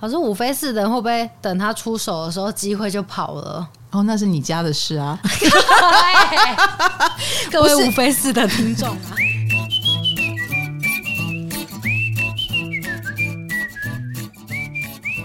[0.00, 3.68] 可是五飞四的人会不会等他出手的时候，机会就跑了？
[3.90, 5.18] 哦，那是你家的事啊！
[7.52, 8.96] 各位五飞四的听众啊，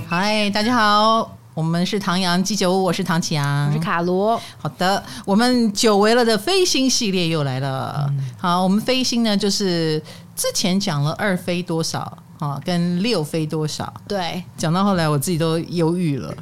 [0.10, 4.38] 嗨，大家好，我们是唐阳鸡酒屋，我是唐启阳，我是卡罗。
[4.58, 8.08] 好的，我们久违了的飞星系列又来了。
[8.10, 10.04] 嗯、好，我们飞星呢，就是
[10.36, 12.18] 之前讲了二飞多少。
[12.40, 13.92] 啊，跟六飞多少？
[14.08, 16.34] 对，讲到后来我自己都忧郁了，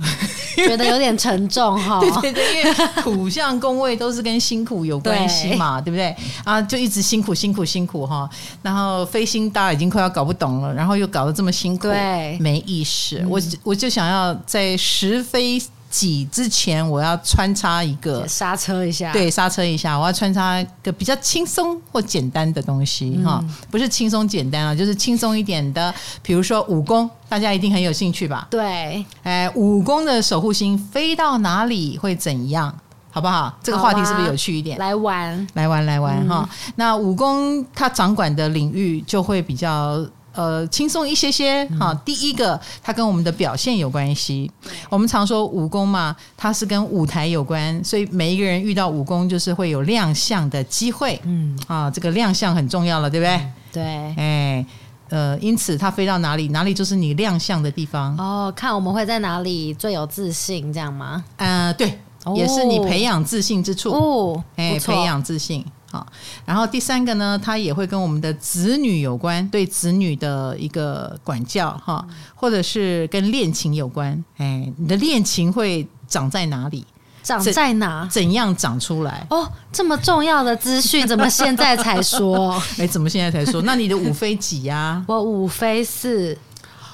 [0.55, 1.99] 觉得有点沉重哈。
[2.21, 6.15] 对对对，因为土象宫位都是跟辛苦有关系嘛，对，对不对？
[6.43, 8.29] 啊，就一直辛苦辛苦辛苦哈。
[8.61, 13.19] 然后飞星大家已经快要搞不懂了，然后又搞得这么辛苦，对，没意识。
[13.19, 15.61] 嗯、我我就想要在十飞。
[15.93, 25.93] 几之前我要穿插一个刹车一下，对，刹车一下，我要穿插一个比较轻松或简单的东西哈，嗯、不是轻松简单啊，就是轻松一点的，
[26.23, 28.47] 比如说武功，大家一定很有兴趣吧？
[28.49, 32.73] 对，哎，武功的守护星飞到哪里会怎样？
[33.11, 33.55] 好不好？
[33.61, 34.79] 这个话题是不是有趣一点？
[34.79, 36.49] 来玩，来玩，来玩哈。
[36.51, 40.03] 嗯、那武功它掌管的领域就会比较。
[40.33, 41.91] 呃，轻松一些些哈。
[41.91, 44.51] 嗯、第一个，它跟我们的表现有关系。
[44.89, 51.19] 我们常说武功嘛，它是跟舞台有关，所以每一个人遇到武功，就是会有亮相的机会。
[51.23, 53.35] 嗯，啊，这个亮相很重要了，对不对？
[53.35, 53.83] 嗯、对，
[54.17, 54.65] 哎，
[55.09, 58.15] 呃，因此它飞到哪里，哪里就是你亮相的地方。
[58.17, 61.23] 哦，看我们会在哪里最有自信，这样吗？
[61.37, 63.91] 呃，对，哦、也是你培养自信之处。
[63.91, 65.63] 哦，哎，错培养自信。
[65.93, 66.07] 好，
[66.43, 74.11] 然后第三个呢，它也会跟我们的子女有关，对子女的一个管教哈，或者是跟恋情有关。
[74.37, 76.83] 哎，你的恋情会长在哪里？
[77.21, 78.07] 长在哪？
[78.11, 79.27] 怎样长出来？
[79.29, 82.59] 哦，这么重要的资讯，怎么现在才说？
[82.79, 83.61] 哎，怎么现在才说？
[83.61, 85.05] 那你的五飞几呀、啊？
[85.07, 86.35] 我五飞四。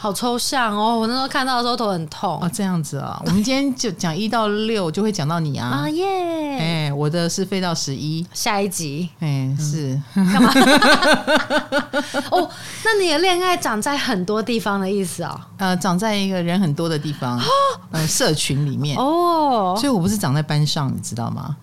[0.02, 0.98] 好抽象哦！
[0.98, 2.50] 我那时候看到的时候头很痛哦。
[2.54, 5.68] 这样子啊，我们今天就讲一到六，就会讲到你啊。
[5.84, 6.58] 啊耶！
[6.58, 9.10] 哎，我的是飞到十一，下一集。
[9.20, 10.54] 哎，是干嘛？
[12.32, 12.50] 哦，
[12.86, 15.38] 那你的恋爱长在很多地方的意思哦？
[15.58, 17.38] 呃，长在一个人很多的地方，
[17.92, 19.76] 呃，社群里面哦。
[19.78, 21.58] 所以我不是长在班上，你知道吗？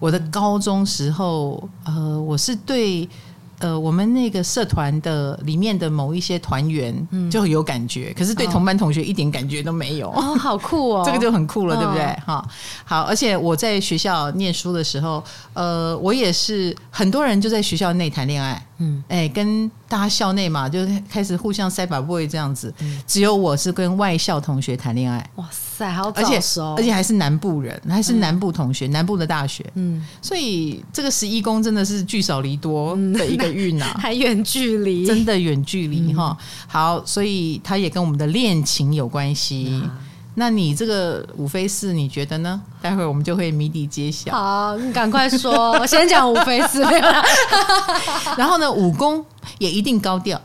[0.00, 3.06] 我的高中时候，呃，我是对。
[3.62, 10.10] 呃，我们那个社团的里面的某一些团员就有感觉，嗯、可是对同班同学一点感觉都没有。
[10.10, 11.02] 哦，好酷哦！
[11.06, 12.02] 这个就很酷了，对不对？
[12.26, 12.44] 哈、哦，
[12.84, 15.22] 好，而且我在学校念书的时候，
[15.54, 18.60] 呃，我也是很多人就在学校内谈恋爱。
[18.78, 22.74] 嗯，哎，跟大家校内嘛，就开始互相塞把 boy 这样子。
[22.80, 25.24] 嗯、只有我是跟外校同学谈恋爱。
[25.36, 29.64] 哇塞，好早熟，而且还是南部人，还是南部同学，嗯、南部的大学。
[29.74, 36.36] 嗯，所以这个十一宫真的是聚少离多的一个运呐、啊， 还远距离， 真的远距离哈。
[36.38, 39.68] 嗯、好，所以它也跟我们的恋情有关系。
[39.70, 39.90] 嗯
[40.34, 42.58] 那你这个五飞四，你觉得呢？
[42.80, 44.32] 待会儿我们就会谜底揭晓。
[44.32, 46.80] 好，你赶快说，我先讲五飞四。
[48.38, 49.22] 然后呢，武功
[49.58, 50.40] 也一定高调，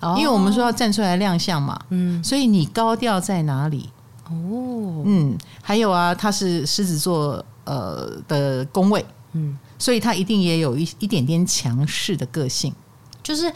[0.00, 1.76] 哦、因为我们说要站出来亮相嘛。
[1.90, 3.90] 嗯，所以你高调在哪里？
[4.32, 12.74] 哦，嗯，还有啊，他是狮子座呃的宫位，嗯，所以他一定也有一一点点强势的个性，
[13.22, 13.52] 就是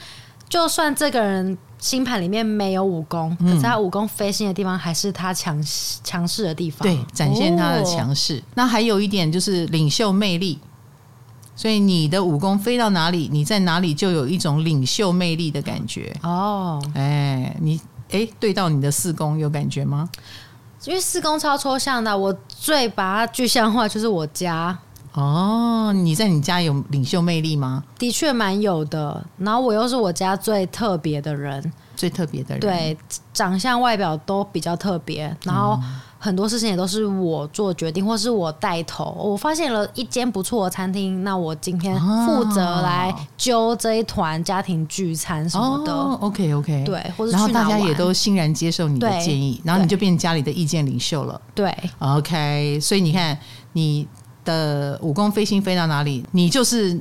[0.48, 1.56] 就算这个人。
[1.78, 5.62] 星盘里面没有武功，可是他武功飞星的地方还是他强
[6.02, 8.38] 强势的地方，对，展现他的强势。
[8.38, 10.58] 哦、那还有一点就是领袖魅力，
[11.54, 16.82] 所以你的武功飞到哪里，你在哪里就有一种领袖魅力的感觉哦。
[16.94, 17.78] 哎，你
[18.10, 20.08] 哎对到你的四宫有感觉吗？
[20.86, 24.76] 因为四宫超抽象的，我最把它具象化就是我家。
[25.14, 27.82] 哦，你在你家有领袖魅力吗？
[27.98, 29.24] 的确蛮有的。
[29.38, 32.96] 然后我又是我家最特别的人，最特别的人，对，
[33.32, 35.34] 长相外表都比较特别。
[35.42, 35.80] 然后
[36.26, 39.16] 很多事情也都是我做决定，或是我带头。
[39.18, 41.94] 我发现了一间不错的餐厅，那我今天
[42.26, 45.92] 负责来揪这一团家庭聚餐什么的。
[45.92, 51.40] 哦，OK OK，对，或者然后大家也都欣然接受你的建议，然后你就变成家里的意见领袖了。
[51.54, 53.38] 对，OK，所以你看
[53.72, 54.06] 你。
[54.46, 56.96] 的武功飞星飞到哪里，你就是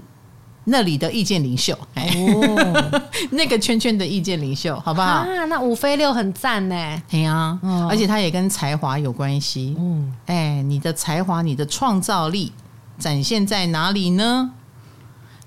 [0.65, 3.01] 那里的意见领袖哦，
[3.31, 5.07] 那个圈圈的意见领袖，好不好？
[5.07, 7.01] 啊，那五飞六很赞呢。
[7.09, 9.75] 对啊，哦、而且它也跟才华有关系。
[9.79, 12.51] 嗯，哎，你的才华、你的创造力
[12.97, 14.51] 展现在哪里呢？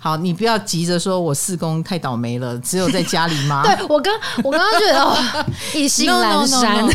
[0.00, 3.62] 好，你不要急着说我四宫太倒霉了，只有在家里吗？
[3.66, 4.14] 对我刚
[4.44, 5.16] 我刚刚觉得哦，
[5.74, 6.86] 意兴阑珊。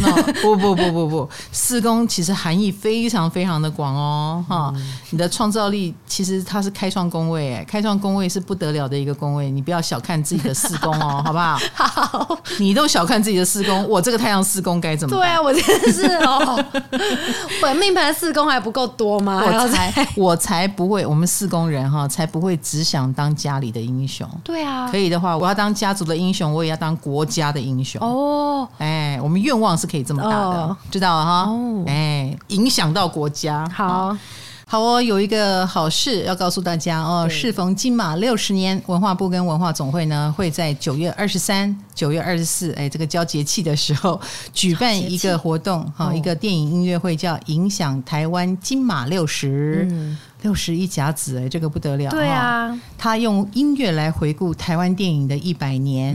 [0.41, 11.59] 不不不不不，四宫其实含义非常非常的广哦，哈、嗯，你的创造力其实它是开创宫位，哎，开创宫位是不得了的一个宫位，你不要小看自己的四宫哦， 好不好？
[11.73, 15.27] 好，你都小看自己的四宫，我这个太阳四宫该怎么办？
[15.27, 16.65] 对啊，我真的是哦，
[17.61, 19.43] 本命盘四宫还不够多吗？
[19.45, 22.92] 我才我才不会，我们四宫人哈才不会只想。
[22.93, 27.99] 想当家里的英雄，对啊，可以的话，我要当家族的英雄，我也要当国家的英雄。
[27.99, 28.67] 哦。
[28.77, 31.51] 哎，我们愿望是可以这么大的，哦、知道了哈。
[31.51, 34.15] 哦，哎，影响到国家，好
[34.73, 34.99] 好哦。
[34.99, 44.19] 有一个好事要告诉大家哦，适逢金马六十年，文化部跟文化总会呢会在九月二十三、九月二十四，哎，这个交节气的时候
[44.51, 49.85] 举办一个活动哈，一个电影音乐会，叫《影响台湾金马六十》。
[49.93, 52.09] 嗯六十一甲子哎，这个不得了！
[52.09, 56.13] 对啊，他用音乐来回顾台湾电影的一百年，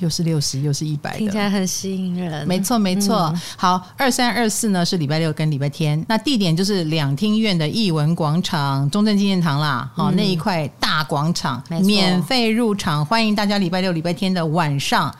[0.00, 2.46] 又是六十，又是一百，听起来很吸引人。
[2.46, 3.32] 没错，没错。
[3.32, 15.14] 嗯、好，二三二四呢是礼拜六跟礼拜天，那地点就是两厅院的艺文广场、中正纪念堂啦，好、嗯、那一块大广场，免费入场，欢迎大家礼拜六、礼拜天的晚上。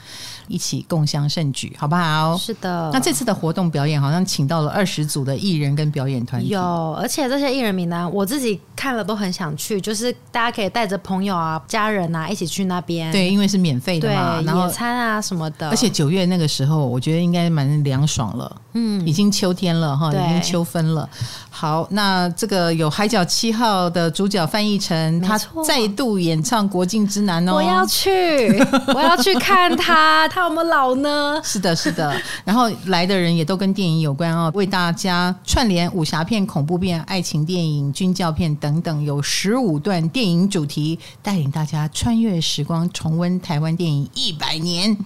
[0.51, 2.37] 一起共襄盛举，好不好？
[2.37, 2.91] 是的。
[2.93, 6.61] 那这次的活动表演好像请到了二十组的艺人跟表演团体，有，
[7.01, 13.13] 而且这些艺人名单我自己看了都很想去，就是大家可以带着朋友啊、家人啊一起去那边。
[13.13, 15.71] 对，因为是免费的嘛，然后野餐啊什么的。
[15.71, 18.57] 而且九月那个时候，我觉得应该蛮凉爽了。
[18.73, 21.09] 嗯，已经秋天了哈，已经秋分了。
[21.49, 28.59] 好，那这个有《海角七号》的主角范逸臣，他再度演唱《国境之南》哦，我要去，
[28.95, 30.29] 我要去看他。
[30.40, 31.41] 他有没有老呢？
[31.45, 32.15] 是的，是的。
[32.45, 44.97] 然后来的人也都跟电影有关哦，为大家串联武侠片、恐怖片、爱情电影、军教片等等，有十五段电影主题，带领大家穿越时光，重温台湾电影一百年，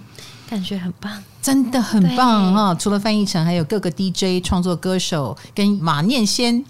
[0.48, 2.75] 感觉很棒，真的很棒哈！
[2.75, 6.64] 除了翻译成，还有各个 DJ 创作歌手跟马念先。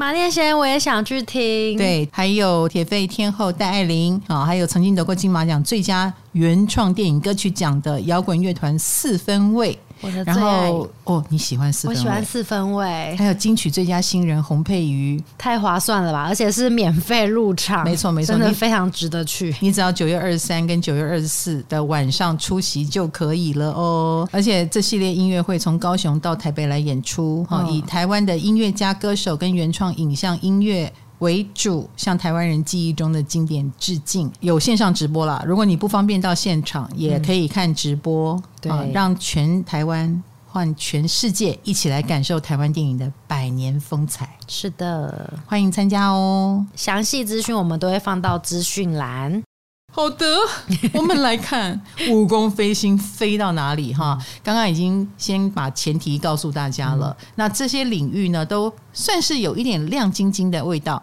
[0.00, 1.76] 马念先，我也想去听。
[1.76, 9.78] 对，还有铁肺天后戴爱玲啊，还有曾经得过金马奖最佳原创电影歌曲奖的摇滚乐团四分卫。
[10.00, 11.86] 我的然后哦，你喜欢四？
[11.88, 13.14] 我喜欢四分位。
[13.16, 16.24] 还有金曲最佳新人洪佩瑜，太划算了吧！
[16.28, 19.54] 而且是免费入场，没错没错，真的非常值得去。
[19.60, 24.28] 你，你只要九月二十三跟九月二十四的晚上出席就可以了哦。
[24.32, 30.92] 而且这系列音乐会从高雄到台北来演出，哈、哦，以台湾的音乐家、歌手跟原创影像音乐。
[31.20, 34.30] 为主，向台湾人记忆中的经典致敬。
[34.40, 38.34] 有线上直播啦，如果你不方便到现场，也可以看直播。
[38.34, 44.36] 嗯、对、啊，让全台湾换全世界一起来感受台湾电影的百年风采。
[44.48, 46.66] 是的，欢迎参加哦！
[46.74, 49.42] 详细资讯我们都会放到资讯栏。
[49.92, 50.24] 好的，
[50.94, 51.78] 我们来看
[52.08, 54.16] 武功飞星飞到哪里哈。
[54.42, 61.02] 刚刚已经先把前提告诉大家了，嗯、那这些领域呢，都算是有一点亮晶晶的味道，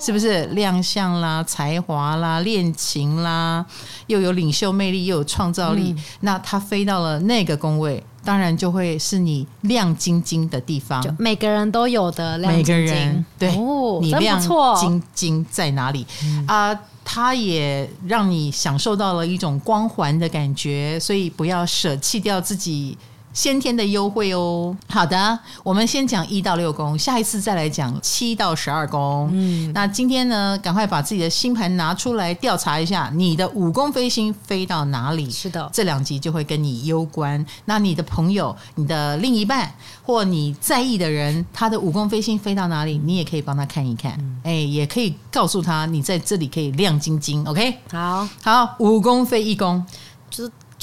[0.00, 0.46] 是不是？
[0.46, 3.64] 亮相啦，才华啦，恋情啦，
[4.06, 5.94] 又有领袖魅力，又有创造力。
[5.96, 11.02] 嗯、那它飞到了那个宫位，当然就会是你亮晶晶的地方。
[11.02, 14.40] 就每个人都有的亮晶晶，每个人对，哦、你亮
[14.76, 16.06] 晶晶在哪里
[16.48, 16.72] 啊？
[16.72, 22.96] 嗯它也让你享受到了一种光环的感觉，所以不要舍弃掉自己
[23.34, 24.74] 先天的优惠哦。
[24.88, 29.28] 好的，我们先讲一到六宫，下一次再来讲七到十二宫。
[29.32, 35.28] 嗯，那今天呢，赶快把自己的星盘拿出来调查一下，你的五宫飞星飞到哪里？
[35.28, 37.44] 是的，这两集就会跟你攸关。
[37.64, 44.12] 那你的朋友、你的另一半或你在意的人，他的五宫飞星飞到哪里，你也可以帮他看一看。
[44.44, 47.44] 哎、嗯，也可以告诉他，你在这里可以亮晶晶。
[47.44, 49.84] OK，好，好，五宫飞一宫，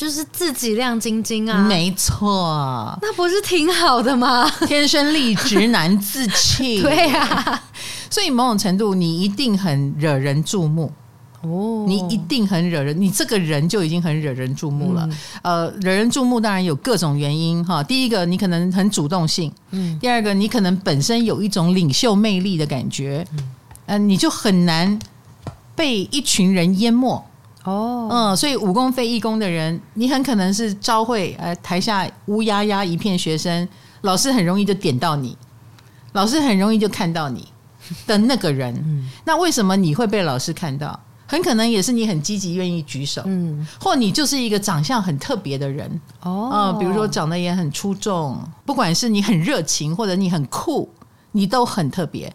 [0.01, 4.50] 就就是自己亮晶晶啊，没错，那不是挺好的吗？
[4.65, 7.63] 天生丽质难自弃， 对呀、啊，
[8.10, 10.91] 所以某种程度你一定很惹人注目。
[11.43, 15.08] 哦，你一定很惹人，你这个人就已经很惹人注目了。
[15.43, 23.50] 嗯、呃，惹人注目当然有各种原因哈，第一个你可能很主动性，嗯，第二个你可能本身有一种领袖魅力的感觉，嗯、
[23.86, 24.98] 呃，你就很难
[25.75, 27.24] 被一群人淹没。
[27.63, 33.68] 哦，嗯，所以五功非一宫的人，你很可能是招会，呃，台下乌压压一片学生，
[34.01, 35.38] 老师很容易就点到你，
[36.13, 37.48] 老师很容易就看到你
[38.08, 38.74] 的那个人。
[38.86, 41.00] 嗯，那为什么你会被老师看到？
[41.27, 45.89] 很可能也是你很积极，愿意举手，嗯，或你就是一个长相很特别的人。
[46.24, 50.89] 哦，嗯，比如说长得也很出众，不管是你很热情或者你很酷，
[51.32, 52.34] 你都很特别。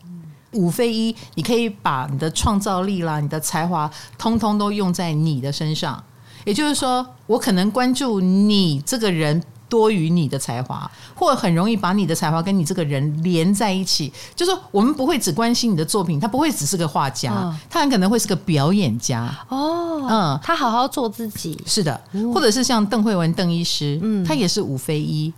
[0.57, 6.03] 五非一，你可以把你的创造力啦、你的才华，通通都用在你的身上。
[6.45, 9.43] 也就是说，我可能关注你这个人。
[9.69, 14.13] 多于你的才华，或很容易把你的才华跟你这个人连在一起。
[14.37, 19.29] 就是说我们不会只关心你的作品，他不会只是个画家，嗯、他很可能会是个表演家。
[19.49, 21.61] 哦，嗯，他好好做自己。
[21.67, 22.01] 是的，
[22.33, 25.35] 或者是像邓慧文邓医师，嗯，他也是五非一，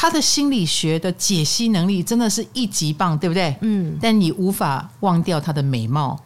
[0.00, 3.56] 他的心理学的解析能力真的是一级棒，对不对？
[3.62, 6.16] 嗯，但你无法忘掉他的美貌。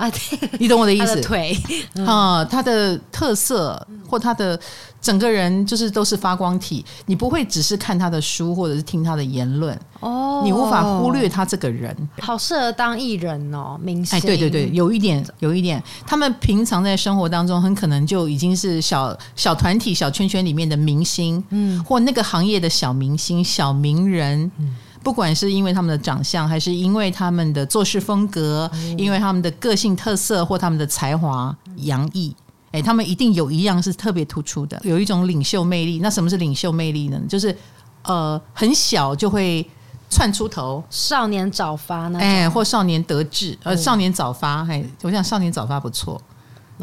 [0.00, 0.10] 啊，
[0.58, 1.06] 你懂我的意思？
[1.06, 1.58] 他的腿
[2.06, 4.58] 啊，他的特色或他的
[4.98, 11.94] 整个人就是都是发光体，你不会只是看他的书或者是听他的言论哦，你无法忽略他这个人。
[12.20, 14.16] 好适合当艺人哦，明星。
[14.16, 24.74] 哎，对对对，有一点，有一点，他们平常在生活当中很可能就已经是小小团体、小圈圈里面的明星，嗯，或那个行业的小明星、小名人，嗯。
[25.02, 32.34] 不管是因为他们的长相，还是因为他们的做事风格，嗯、因为他们的个性特色或他们的才华洋溢，
[32.72, 36.00] 哎，他们一定有一样是特别突出的，有一种领袖魅力。
[36.00, 37.20] 那什么是领袖魅力呢？
[37.28, 37.56] 就是
[38.02, 39.68] 呃，很小就会
[40.08, 42.18] 窜出头，少年早发呢？
[42.18, 44.66] 哎，或少年得志，呃，少年早发。
[44.68, 46.20] 哎，我想少年早发不错。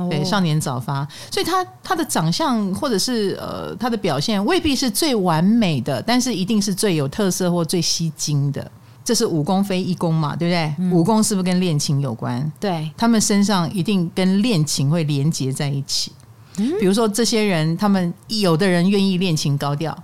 [0.10, 8.72] 对，少年早发，所以他他的长相或者是呃他的表现未必是最完美的，但是一定是最有特色或最吸睛的。
[9.04, 10.75] 这是武功非一功嘛，对不对？
[10.80, 12.51] 嗯、五宫是不是跟恋情有关？
[12.60, 16.12] 对，他们身上一定跟恋情会连接在一起。
[16.58, 19.98] 嗯、比如说这些人，他们有的人愿意恋情高调，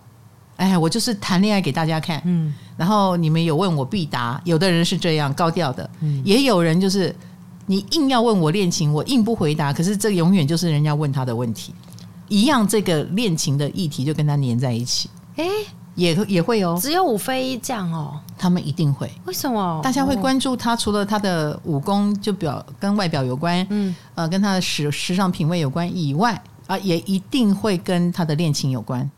[0.55, 4.41] 哎，我就是谈恋爱给大家看，嗯，然后你们有问我必答。
[4.45, 7.13] 有的人是这样高调的，嗯，也有人就是。
[7.65, 9.72] 你硬要问我恋情，我硬不回答。
[9.72, 11.74] 可是这永远就是人家问他的问题，
[12.27, 15.10] 一样这个恋情的议题就跟他粘在一起。
[15.36, 15.51] 哎、欸，
[15.96, 19.10] 也也会哦，只有五非一这样哦，他们一定会。
[19.25, 19.82] 为什么？
[19.84, 20.75] 大家会关注他？
[20.75, 26.34] 除了他的武功就表跟外表有关，嗯，呃，跟他的时时尚品味有关以外，
[26.67, 29.10] 啊、呃，也一定会跟他的恋情有关。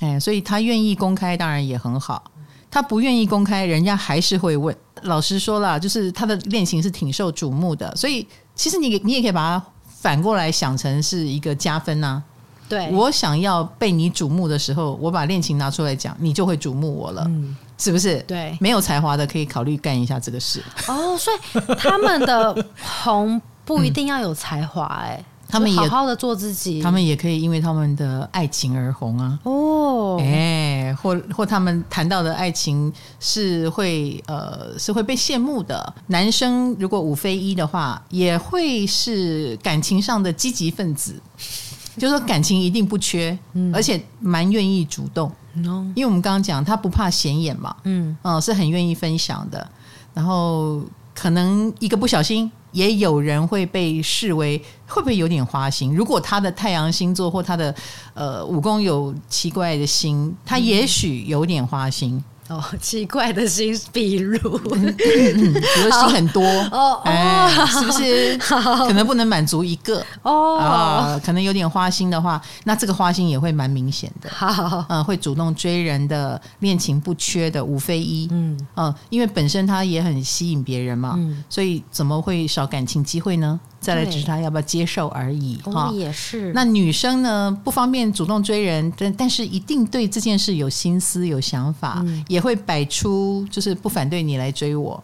[0.00, 2.22] 哎，所以他愿意公开，当然也很好。
[2.70, 4.74] 他不愿意公开，人家还是会问。
[5.02, 9.66] 老实说了，就是他的恋情是挺受瞩目的，所以其实你你也可以把它
[10.00, 12.22] 反过来想成是一个加分呐、啊。
[12.68, 18.18] 对，我想要被你瞩目的时候，我把恋情拿出来讲，你就会瞩目我了，嗯、是不是？
[18.28, 20.62] 对，没有才华的可以考虑干一下这个事。
[20.86, 25.24] 哦，所以他们的红不一定要有才华、欸，哎、嗯。
[25.50, 29.38] 他们也好好的做自己，他们也可以因为他们的爱情而红啊！
[29.42, 35.92] 哦，哎，或或他们谈到的爱情是会呃是会被羡慕的。
[36.06, 41.20] 男生如果五非一的话，也会是感情上的积极分子，
[41.98, 45.30] 就是说感情一定不缺，嗯、而且蛮愿意主动。
[45.54, 49.68] 嗯、因为我们刚刚讲他不怕显眼嘛，嗯，嗯、呃，是很愿意分享的。
[50.14, 50.80] 然后
[51.14, 52.50] 可能一个不小心。
[52.72, 55.94] 也有人会被视为会不会有点花心？
[55.94, 57.74] 如果他的太阳星座或他的
[58.14, 62.22] 呃武功有奇怪的星，他也许有点花心。
[62.50, 66.42] 哦， 奇怪的心，比如，比如心很多。
[66.72, 68.36] 哦，哎，是不是？
[68.86, 70.04] 可能不能满足一个。
[70.22, 74.28] 哦，啊，可能有点花心的话，那这个花心也会蛮明显的。
[74.30, 81.16] 好，嗯，会主动追人的，恋情不缺的，五非一，嗯，嗯，因为本身他也很吸引别人嘛，
[81.48, 83.58] 所以怎么会少感情机会呢？
[83.80, 86.52] 再来只是他要不要接受而已哈，哦、也是。
[86.52, 95.02] 那女生呢，不方便主动追人，但但是一定对这件事有心思、有想法，嗯、也会摆出就是不反对你来追我，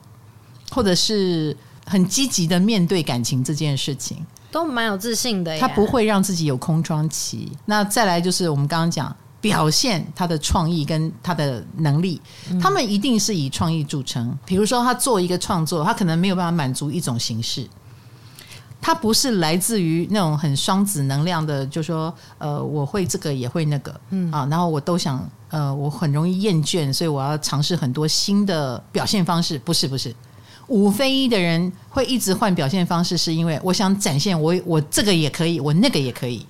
[0.71, 1.57] 或者是
[1.87, 4.19] 很积极的面对感情这件事情，
[4.51, 5.59] 都蛮有自信的。
[5.59, 7.51] 他不会让自己有空窗期。
[7.65, 14.39] 那再来就是我们刚刚讲表现他的创意跟他的能力，嗯、他们一定是以创意著称。
[14.45, 17.67] 比如说他做一个创作，他可能没有办法满足一种形式。
[18.87, 29.59] 他不是来自于那种很双子能量的，就说呃，我会这个也会那个，嗯啊，然后我都想呃，我很容易厌倦，所以我要尝试很多新的表现方式。
[29.59, 30.15] 不是不是，
[30.69, 36.47] 五非一的人会一直换表现方式，是因为我想展现我我这个也可以，我那个也可以，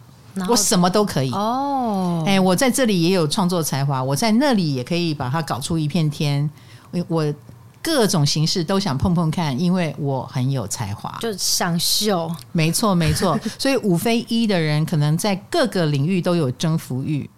[0.46, 2.22] 我什么都可以哦。
[2.26, 6.50] 哎，我在这里也有创作才华，我在那里也可以把它搞出一片天。
[7.08, 7.32] 我。
[7.86, 12.28] 各种形式都想碰碰看，因为我很有才华，就想秀。
[12.50, 13.38] 没错，没错。
[13.56, 17.30] 所以五非一的人可能在各个领域都有征服欲，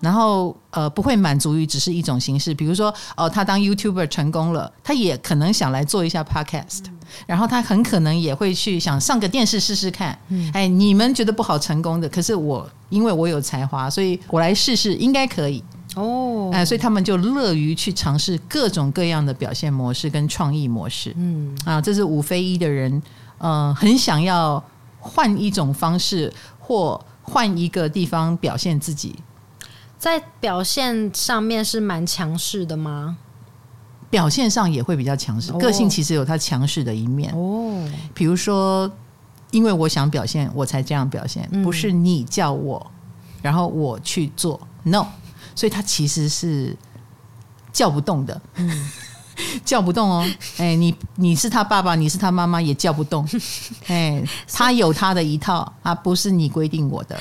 [0.00, 2.52] 然后呃不会满足于只是一种形式。
[2.52, 10.18] 比如说哦，他当 YouTuber 成功了，他也可能想来做一下 Podcast，嗯，然后他很可能也会去想上个电视试试看。
[10.30, 15.62] 嗯，哎，你们觉得不好成功的，可是我因为我有才华，所以我来试试，应该可以。
[15.96, 21.14] 哦，哎，所以他们就乐于去尝试各种各样的表现模式跟创意模式。
[21.16, 23.02] 嗯啊，这是五非一的人，
[23.38, 24.62] 呃，很想要
[25.00, 29.16] 换一种方式或换一个地方表现自己。
[29.98, 33.16] 在表现上面是蛮强势的吗？
[34.10, 37.82] 表现上也会比较强势，个性其实有他强势的一面哦。
[38.14, 38.90] 比如说，
[39.50, 42.86] 因为我想表现，我才这样表现，不是你叫我，
[43.40, 45.06] 然后我去做，no。
[45.56, 46.76] 所以他其实是
[47.72, 48.90] 叫不动的，嗯，
[49.64, 50.24] 叫不动哦。
[50.58, 53.28] 哎，你你是他爸爸，你是他妈妈，也叫不动。
[53.88, 54.22] 哎，
[54.52, 57.18] 他有他的一套啊，不是你规定我的。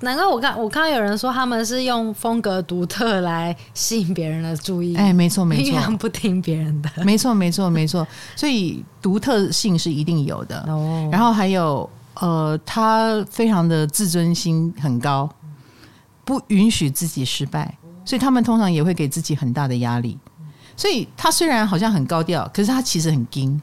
[0.00, 4.94] 难怪我看我看到有人说他们是用风格独特来吸引别人的注意。
[4.94, 6.88] 哎，没错没错，不听别人的。
[7.04, 8.06] 没错没错没错，
[8.36, 10.64] 所以独特性是一定有的。
[10.68, 15.28] 哦，然后还有呃，他非常的自尊心很高，
[16.28, 20.18] 不允许自己失败，所以他们通常也会给自己很大的压力。
[20.76, 23.58] 所以他虽然好像很高调，可是他其实很惊，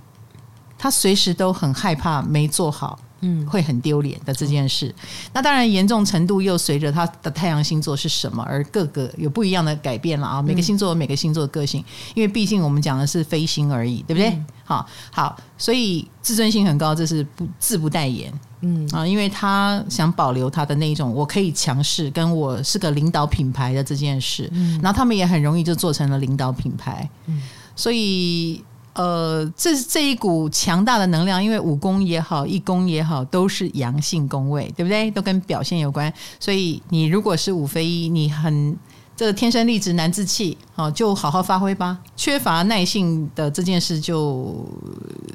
[0.75, 2.98] 他随时都很害怕没做好。
[3.22, 4.93] 嗯，会很丢脸的这件事。
[5.31, 10.41] 那当然，严重程度又随着他的太阳星座是什么而各个有不一样的改变了啊。
[10.41, 14.38] 每个星座有每个星座的个性，因为毕竟我们讲的是飞星而已，对不对？
[14.65, 18.31] 好好，所以自尊心很高，这是不自不待言。
[18.65, 24.50] 嗯啊，因为他想保留他的那一种我可以强势，跟我是个领导品牌的这件事。
[24.53, 27.10] 嗯，然后他们也很容易就做成了领导品牌。
[27.27, 27.41] 嗯，
[27.75, 28.63] 所以。
[28.98, 35.12] 呃，这这一股强大的能量，因为五宫也好，一宫也好，都是阳性宫位，对不对？
[35.12, 36.10] 都跟表现有关。
[36.39, 38.74] 所以你如果是五非一，你很
[39.13, 41.98] 这个天生丽质难自弃，好，就好好发挥吧。
[42.15, 44.65] 缺乏耐性的这件事就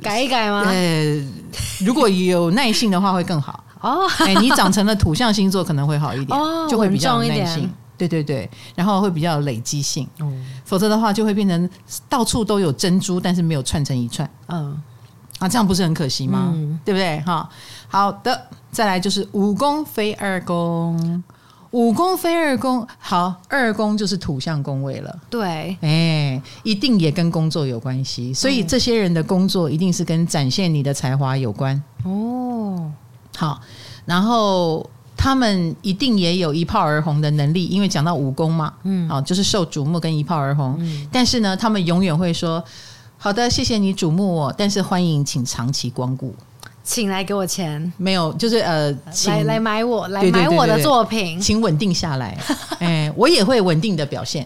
[0.02, 0.62] 改一改吗？
[0.64, 1.22] 呃，
[1.84, 3.64] 如果有耐性的话，会更好。
[3.80, 7.70] 哦，哎，你长成了土象星座可能会好一点，哦，就会比较有耐性。
[7.96, 11.68] 对对对，然后会比较有累积性，嗯，否则的话就会变成
[12.08, 14.74] 到处都有珍珠，但是没有串成一串，嗯，
[15.38, 16.50] 啊，这样不是很可惜吗？
[16.54, 17.20] 嗯，对不对？
[17.20, 17.46] 哈，
[17.88, 21.22] 好的，再来就是五宫飞二宫，
[21.72, 32.90] 五宫非二宫，好，二宫就是土象宫位了，对，哎，一定也跟工作有关系，所以这些人的工作一定是跟展现你的才华有关，哦，
[33.36, 33.60] 好，
[34.04, 34.88] 然后。
[35.22, 40.74] 他们一定也有一炮而红的能力，因为讲到武功嘛，嗯，好，就是受瞩目跟一炮而红。
[40.78, 42.64] 嗯，但是呢，他们永远会说
[43.18, 46.34] ：“好的，谢谢你瞩目我，但是欢迎请长期光顾。”
[46.82, 52.36] 请来给我钱，没有，就是呃，请来来买我，来买我的作品，请稳定下来。
[52.80, 54.44] 哎，我也会稳定的表现，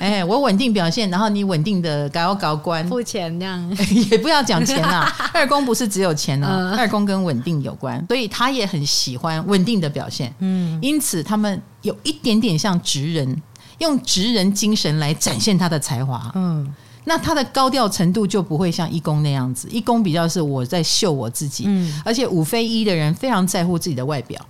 [0.00, 3.76] 哎，我稳定表现，然后你稳定的搞搞关，付钱这样，
[4.10, 5.10] 也不要讲钱啊。
[5.32, 10.34] 二宫不是只有钱啊，二宫跟稳定有关，所以他也很喜欢稳定的表现。
[10.40, 13.42] 嗯，因此他们有一点点像职人，
[13.78, 16.30] 用职人精神来展现他的才华。
[16.34, 16.74] 嗯。
[17.08, 24.44] 那他的高调程度就不会像一公那样子，一公比较是我在秀我自己，嗯，而且五非一的人非常在乎自己的外表，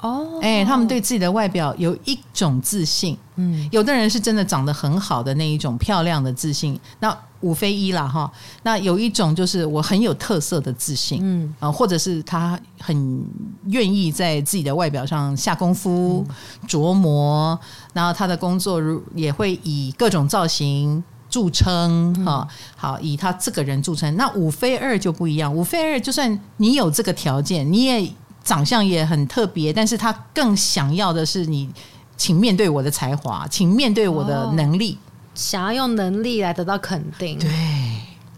[0.00, 8.30] 哦，哎，他们对自己的外表有一种自信，嗯，有的人是真的长得很好的那一种漂亮的自信，那五非一啦哈，
[8.62, 11.54] 那有一种就是我很有特色的自信，嗯。
[11.58, 13.24] 啊，或者是他很
[13.66, 16.24] 愿意在自己的外表上下功夫
[16.68, 17.58] 琢磨，
[17.92, 21.02] 然后他的工作如也会以各种造型。
[21.36, 24.16] 著称哈，好，以他这个人著称。
[24.16, 28.10] 那五非二就不一样，五非二就算你有这个条件，你也
[28.42, 31.68] 长相也很特别，但是他更想要的是你，
[32.16, 37.38] 请面对我的才华，请面对我的能力，哦，想要用能力来得到肯定。
[37.38, 37.50] 对，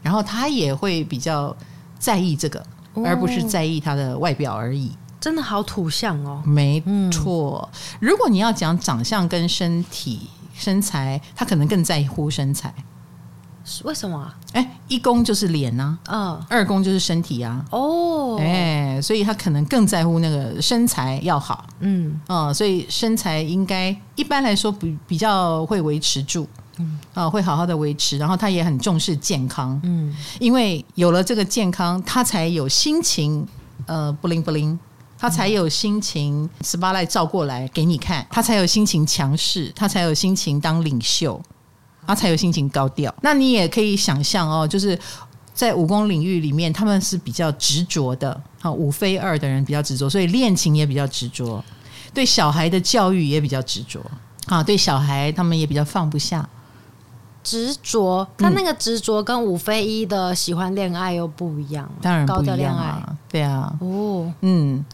[0.03, 1.57] 然后他也会比较
[2.01, 2.59] 在意这个，
[2.95, 4.91] 哦，而不是在意他的外表而已。
[5.21, 6.83] 真的好土象哦，没
[7.13, 7.69] 错。
[7.73, 10.23] 嗯，如果你要讲长相跟身体。
[10.59, 12.75] 身材，他可能更在乎身材，
[13.85, 14.31] 为什么？
[14.53, 33.47] 哎，一宫就是脸呐，嗯，二宫就是身体啊，哦，哎，所以他可能更在乎那个身材要好，嗯，哦，所以身材应该一般来说比比较会维持住，嗯，啊，会好好的维持，然后他也很重视健康，嗯，因为有了这个健康，他才有心情，
[33.87, 34.79] 呃，不灵不灵。
[35.19, 41.43] 他才有心情 s p a 来照过来给你看，他才有心情强势，他才有心情当领袖，
[42.07, 43.13] 他才有心情高调。
[43.21, 44.97] 那你也可以想象哦，就是
[45.53, 48.41] 在武功领域里面，他们是比较执着的。
[48.61, 51.63] 好，五非二的人比较执着，所以恋情也比较执着，
[52.15, 54.01] 对小孩的教育也比较执着。
[54.47, 56.49] 啊，对小孩他们也比较放不下。
[57.49, 63.17] 执着，他那个执着跟五非一的喜欢恋爱又不一样，当然不一样啊。
[63.31, 64.85] 对啊，哦，嗯，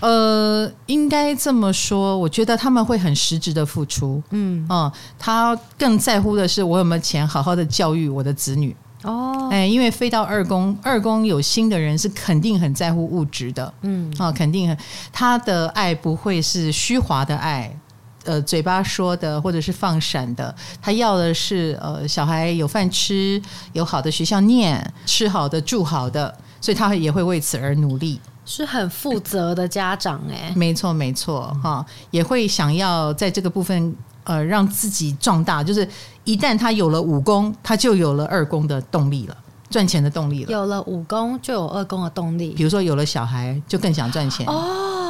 [0.00, 8.76] 呃，应该这么说，我觉得他们会很实质的付出，嗯，嗯，他更在乎的是我有没有钱好好的教育我的子女。
[9.04, 14.78] 哦，哎，因为飞到二宫，二宫有心的人是肯定很在乎物质的，嗯，啊，肯定很，
[15.12, 17.76] 他的爱不会是虚华的爱，
[18.24, 23.40] 呃，嘴巴说的或者是放闪的，他要的是呃，小孩有饭吃，
[23.72, 33.94] 有好的学校念，吃好的住好的，所以他也会为此而努力，是很负责的家长哎，没错没错哈，也会想要在这个部分。
[34.24, 35.84] 呃，让自己壮大，就是
[36.22, 39.36] 一旦他有了武功，他就有了二宫的动力了，
[39.68, 40.52] 赚钱的动力了。
[40.52, 42.50] 有了武功，就有二宫的动力。
[42.50, 45.01] 比如说，有了小孩，就更想赚钱哦。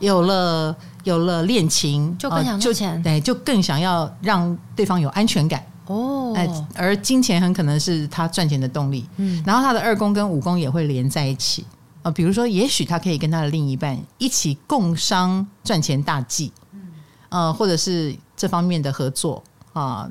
[0.00, 3.02] 有了有了恋情，就更想赚钱。
[3.02, 6.32] 对，就更想要让对方有安全感哦。
[6.34, 9.06] 哎，而金钱很可能是他赚钱的动力。
[9.16, 11.62] 嗯，然后他的二宫跟五宫也会连在一起
[11.98, 12.12] 啊、呃。
[12.12, 16.52] 比如说，也许他可以跟他的另一半一起共商赚钱大计。
[16.72, 16.80] 嗯，
[17.28, 18.16] 呃，或者是。
[18.40, 19.42] 这方面的合作
[19.74, 20.08] 啊，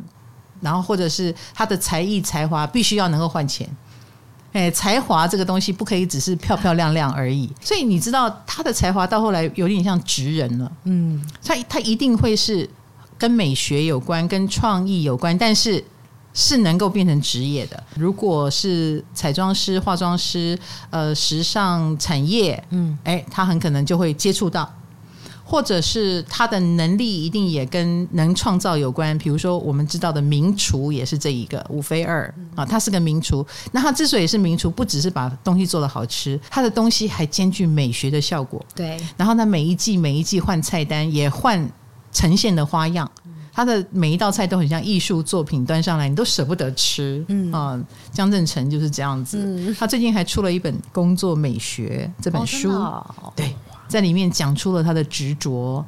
[0.62, 3.68] 然后或者是他的才艺才华必须要能够换钱，
[4.52, 7.50] 哎，才华这个东西不可以只是漂漂亮亮而已。
[7.62, 12.70] 所以你知道他的才华到后来有点像职人了，嗯，他他一定会是
[13.18, 15.84] 跟美学有关、跟创意有关，但是
[16.34, 17.84] 是能够变成职业的。
[17.96, 20.58] 如果是彩妆师、化妆师，
[20.90, 24.72] 呃，时尚产业，嗯，哎，他很可能就会接触到。
[25.50, 33.44] 或者是他的能力一定也跟能创造有关，比如说我们知道的名厨也是这一个五非二啊，他是个名厨。
[33.72, 38.64] 那他之所以是名厨，不只是把东西做得好吃，他的东西还兼具美学的效果。
[38.76, 41.68] 对，然后呢每一季每一季换菜单，也换
[42.12, 43.10] 呈现的花样，
[43.52, 47.26] 他的每一道菜都很像艺术作品，端上来你都舍不得吃。
[47.28, 49.76] 嗯啊，江振成就是这样子。
[49.80, 52.72] 他最近还出了一本《工作美学》这本书，
[53.36, 53.56] 对。
[53.90, 55.84] 在里面讲出了他的执着，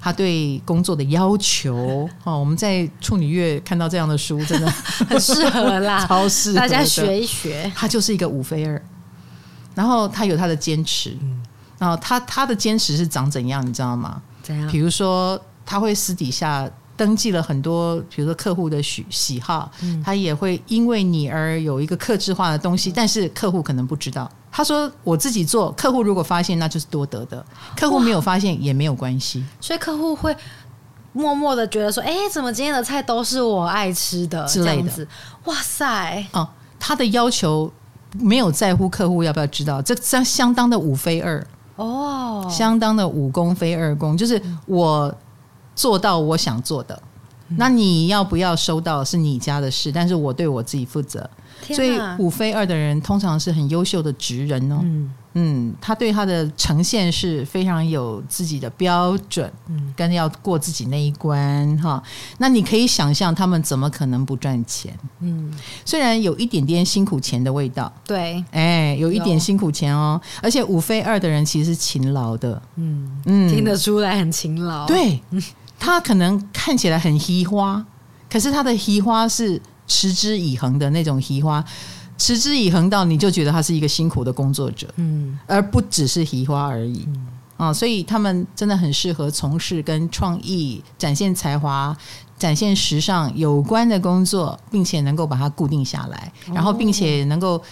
[0.00, 2.08] 他对工作的要求。
[2.22, 4.70] 哦，我们在处女月看到这样的书，真的
[5.08, 7.72] 很适合啦， 超适合，大家学一学。
[7.74, 8.80] 他就是一个五飞二，
[9.74, 11.16] 然后他有他的坚持，
[11.78, 14.20] 然后他他的坚持是长怎样，你知道吗？
[14.42, 14.70] 怎样？
[14.70, 19.72] 比如说，他会私底下登记了很多，比如说客户的喜喜好，
[20.04, 24.30] 他也会因为你而有一个克制化的东西，但是客户可能不知道。
[24.56, 27.36] 他说：“我自己做，客户如果发现，那就是多得的；
[27.76, 29.44] 客户没有发现也没有关系。
[29.60, 30.34] 所以客户会
[31.12, 35.06] 默默的觉得说：‘哎，怎么今天的菜都是我爱吃的？’之类的。
[35.44, 36.26] 哇塞！
[36.32, 36.48] 哦，
[36.80, 37.70] 他的要求
[38.18, 45.14] 没有在乎客户要不要知道，这相相当的五非二哦，相当的五公非二公，就是我
[45.74, 46.98] 做到我想做的，
[47.58, 51.28] 那你要不要收到是你家的事，但是我对我自己负责。”
[51.62, 62.00] 所以五飞二的人通常是很优秀的职人哦，嗯，嗯，他对他的呈现是非常有自己的标准，嗯，跟要过自己那一关哈。
[62.38, 64.96] 那你可以想象他们怎么可能不赚钱？
[65.20, 65.52] 嗯，
[65.84, 70.20] 虽然有一点点辛苦钱的味道，对，哎，有一点辛苦钱哦。
[70.40, 73.20] 而且五飞二的人其实是勤劳的，嗯。
[73.26, 74.86] 嗯，听得出来很勤劳。
[74.86, 75.20] 对，
[75.78, 77.84] 他可能看起来很稀花，
[78.30, 79.60] 可是他的稀花是。
[79.86, 81.64] 持之以恒的那种移花，
[82.18, 91.96] 持之以恒到你就觉得他是一个辛苦的工作者，嗯，而不只是移花而已，嗯，啊，所以他们真的很适合从事跟创意、展现才华、
[92.38, 97.62] 展现时尚有关的工作，并且能够把它固定下来，然后并且能够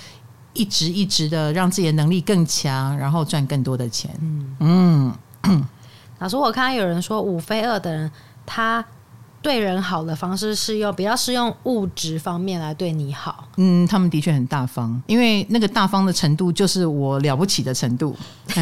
[0.52, 4.10] 一直一直的让自己的能力更强，然后赚更多的钱。
[4.60, 5.12] 嗯，
[5.44, 5.64] 嗯，
[6.18, 8.10] 老师，我看到有人说五飞二的人，
[8.46, 8.84] 他。
[9.44, 13.46] 对人好的方式是用比较是用物质方面来对你好。
[13.58, 18.16] 嗯，他们的确很大方，因为那个大方的程度就是我了不起的程度。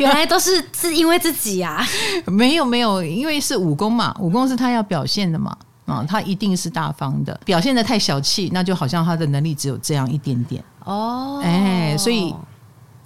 [0.00, 1.86] 原来都是是因为自己呀、啊？
[2.26, 10.60] 没有没有，因为是武功嘛，武功是他要表现的嘛，啊，他一定是大方的，表现的太小气，那就好像他的能力只有这样一点点。
[10.84, 12.34] 哦，哎，所以。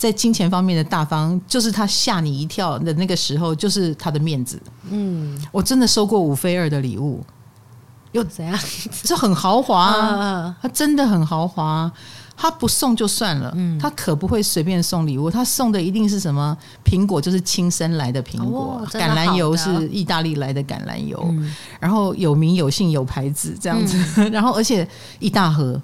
[0.04, 4.60] 在金钱方面的大方，就是他吓你一跳的那个时候，就是他的面子。
[4.90, 7.24] 嗯，我真的收过五菲二的礼物，
[8.12, 8.54] 又怎样？
[9.02, 10.54] 这很豪华啊！
[10.60, 11.90] 他真的很豪华，
[12.36, 15.30] 他不送就算了，他可不会随便送礼物。
[15.30, 16.54] 他送的一定是什么？
[16.84, 21.34] 苹果就是亲身来的苹果，橄榄油是意大利来的橄榄油，
[21.80, 23.96] 然后有名有姓有牌子这样子，
[24.28, 24.86] 然后而且
[25.18, 25.80] 一大盒。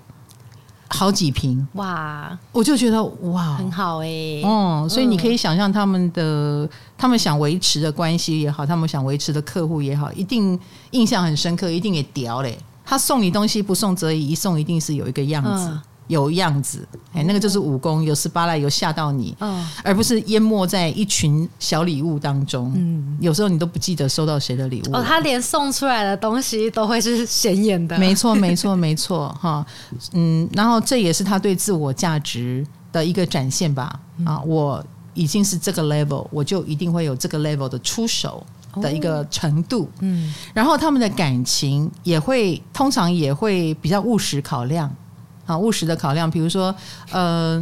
[0.90, 2.36] 好几瓶哇！
[2.52, 4.42] 我就觉得哇，很好哎、欸。
[4.44, 10.58] 哦、嗯，所以你可以想象他们的，嗯、他们想维持的关系也好，他们想维持的客户也好，一定
[10.90, 12.58] 印象很深刻，一定也屌嘞。
[12.84, 15.78] 他送你东西不送则已，一送一定是有一个样子。
[16.10, 22.72] 有样子，哎，那个就是武功有十八来，有吓到你，嗯，而不是淹没在一群小礼物当中。
[22.74, 24.96] 嗯，有时候你都不记得收到谁的礼物。
[24.96, 27.96] 哦，他连送出来的东西都会是显眼的。
[27.96, 29.64] 没错，没错， 没错，哈，
[30.12, 33.98] 嗯，然后这也是他对自我价值的一个展现吧。
[34.24, 38.44] 啊，我已经是这个 level，我就一定会有这个 level 的出手。
[38.80, 44.88] 的一个程度，嗯，然后他们的感情也会通常也会比较务实考量，
[45.50, 46.72] 啊，务实的考量，比如说，
[47.10, 47.60] 呃，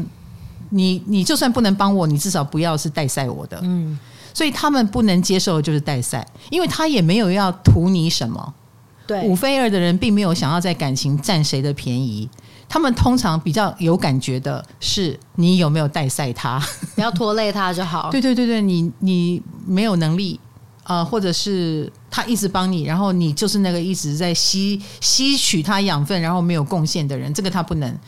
[0.71, 3.99] 你你就算不能帮我，你至少不要是带赛我的，嗯，
[4.35, 8.55] 所以他们不能接受的就是带赛，因为他也没有要图你什么，
[9.07, 12.29] 对，五非二的人并没有想要在感情占谁的便宜，
[12.69, 16.63] 他们通常比较有感觉的是你有没有带赛他，
[16.95, 20.39] 不要拖累他就好，对对对对，你你没有能力。
[20.85, 27.99] 呃，或者是他一直帮你，然后你就是那个一直在吸吸取他养分，然后没有贡献的人，这个他不能。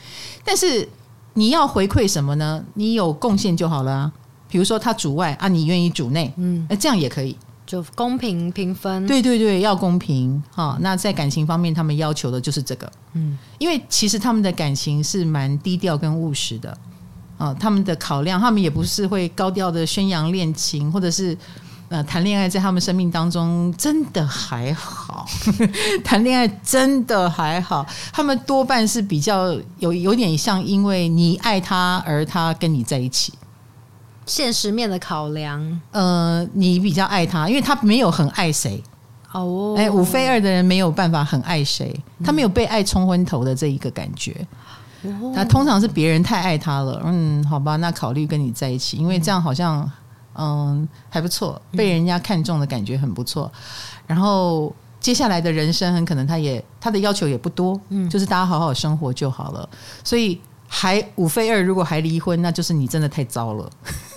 [0.45, 0.89] 但是
[1.35, 2.65] 你要回馈什么呢？
[2.75, 4.13] 你有贡献就好了啊。
[4.49, 7.37] 比如说他主外啊，你愿意主内，嗯，这样也可以，
[7.67, 9.07] 就公平平分。
[9.07, 10.77] 对对对，要公平哈。
[10.81, 16.77] 那在感情方面，他们要求的就是这个，嗯，因为其实他们的感情是蛮低调跟务实的
[17.39, 17.55] 啊。
[17.61, 21.37] 他们的考量，他们也不是会高调的宣扬恋情，或者是。
[21.91, 25.27] 呃，谈恋爱在他们生命当中真的还好，
[26.05, 33.35] 谈恋爱真的还好，他们多半是比较有有点像，因为你爱他而他跟你在一起，
[34.25, 35.81] 现实面的考量。
[35.91, 38.81] 呃，你比较爱他，因为他没有很爱谁
[39.33, 41.93] 哦，哎，五非二的人没有办法很爱谁，
[42.25, 44.47] 他没有被爱冲昏头的这一个感觉，
[45.35, 49.91] 他通常是别人太爱他了，嗯，好吧，那考虑跟你在一起，因为这样好像。
[50.41, 53.53] 嗯，还不错，被人家看中的感觉很不错。
[53.55, 53.61] 嗯、
[54.07, 59.69] 然后接下来的人生很可能他也他的要求也不多，嗯，就是大家好好生活就好了。
[60.03, 63.71] 所以还五非二，如果还离婚，那就是你真的太糟了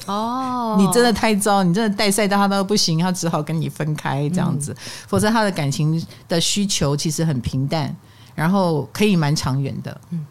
[0.05, 4.71] 哦， 你真的太糟，你真的带赛到他都不行，他只好跟你分开这样子。
[4.71, 7.93] 嗯、否则他的感情的需求其实很平淡，
[8.33, 10.01] 然后可以蛮长远的。
[10.11, 10.25] 嗯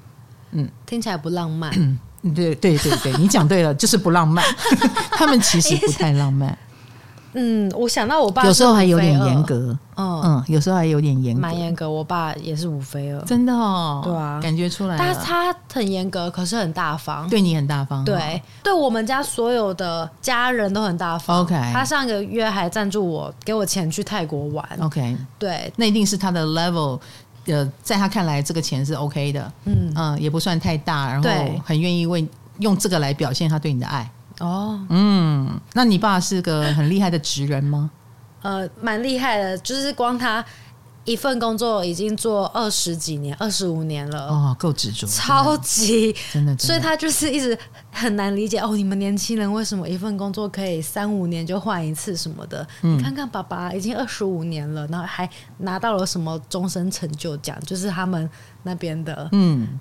[0.52, 1.70] 嗯，听起来不浪漫。
[2.34, 4.44] 对对对对，你讲对了，就是不浪漫。
[5.12, 6.56] 他们其实不太浪漫。
[7.34, 11.90] 嗯，我想到我爸有时候还有点严格，嗯嗯，有时候还有点严格，蛮严格。
[11.90, 14.98] 我爸也是五非二，真的哦，对啊，感觉出来。
[14.98, 21.40] 但是他很严格，可是很大方，对你很大方，对，对我们家所有的家人都很大方。
[21.40, 24.68] OK，他上个月还赞助我，给我钱去泰国玩。
[24.82, 27.00] OK，对，那一定是他的 level。
[27.46, 31.30] 呃，在他看来，这个钱是 OK 的，嗯嗯、呃，也不算太大，然后
[31.64, 32.26] 很愿意为
[32.58, 34.10] 用这个来表现他对你的爱。
[34.40, 37.90] 哦，嗯，那你爸是个很厉害的职人吗？
[38.42, 40.44] 呃，蛮厉害的，就是光他。
[41.04, 44.28] 一份工作已经做二十几年，二十五年了。
[44.28, 46.14] 哦，够执着，超级。
[46.32, 47.58] 真的，所以他就是一直
[47.90, 52.64] 很难理解哦，你们年轻人为什么一份工作可以三五年就换一次什么的？
[52.82, 58.30] 嗯、你看看爸爸已经二十五年了，然后还拿到了什么终身成就奖，就是他们
[58.62, 59.80] 那边的，嗯，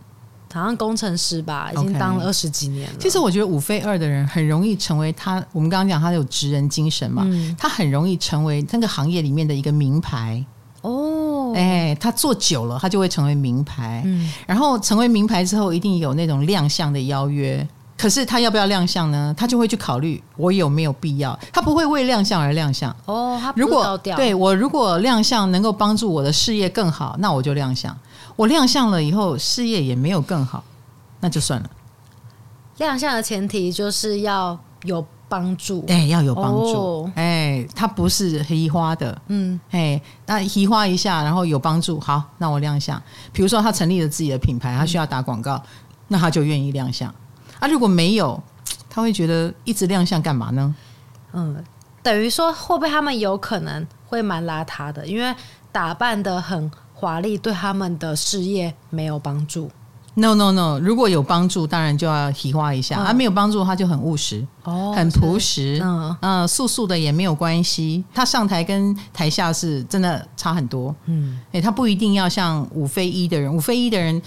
[0.52, 2.96] 好像工程师吧，已经当了二十几年了。
[3.00, 10.44] 其实我觉得五非二的人很容易成为他，我们刚刚讲他有职人精神嘛，嗯、他很容易成为那个行业里面的一个名牌。
[10.82, 11.11] 哦，
[11.56, 14.02] 哎，他做久了，他就会成为名牌。
[14.06, 17.68] 嗯，然后成为名牌之后，一定有那种亮相的邀约。
[17.98, 19.34] 可是他要不要亮相呢？
[19.38, 21.38] 他就会去考虑我有没有必要。
[21.54, 22.96] 他不会为亮相而亮相。
[23.06, 27.96] 哦，他如果对我如果亮相能够帮助我的事业更好，那我就亮相。
[28.36, 30.64] 我亮相了以后，事业也没有更好，
[31.20, 31.70] 那就算了。
[32.78, 35.06] 亮相的前提就是要有。
[35.32, 43.02] 帮助哎，要有帮助哎，他不是黑花的，嗯，哎，那黑花一下，然后有帮助，好，那我亮相。
[43.32, 45.64] 比如说他成立了自己的品牌，他需要打广告，
[46.10, 47.08] 那他就愿意亮相。
[47.62, 48.38] 啊，如果没有，
[48.90, 50.76] 他会觉得一直亮相干嘛呢？
[51.32, 51.64] 嗯，
[52.04, 55.34] 等于说会不会他们有可能会蛮邋遢的，因为
[55.72, 59.72] 打扮的很华丽，对他们的事业没有帮助。
[60.14, 60.78] No no no！
[60.80, 66.18] 如果有帮助，当然就要提花一下；嗯、啊，没有帮助，他就很务实，哦，很朴实，嗯。
[66.22, 68.04] 嗯，素素的也没有关系。
[68.14, 74.22] 他上台跟台下是真的差很多，嗯，哎、欸，他不一定要像五非一的人，五非一的人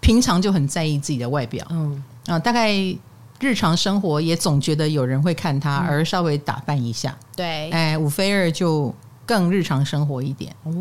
[0.00, 2.02] 平常就很在意自己的外表，嗯。
[2.26, 2.74] 啊，大概
[3.38, 8.92] 日常生活也总觉得有人会看他，而稍微打扮一下，对，哎，五非二就。
[9.28, 10.72] 更日常生活一点哦。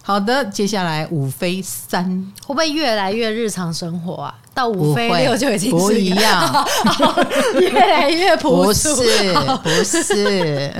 [0.00, 2.04] 好的，接下来五飞三
[2.46, 4.32] 会不会越来越日常生活啊？
[4.54, 6.66] 到五飞六就已经不一样，
[7.60, 8.94] 越来越朴素。
[8.96, 10.72] 不是，不是。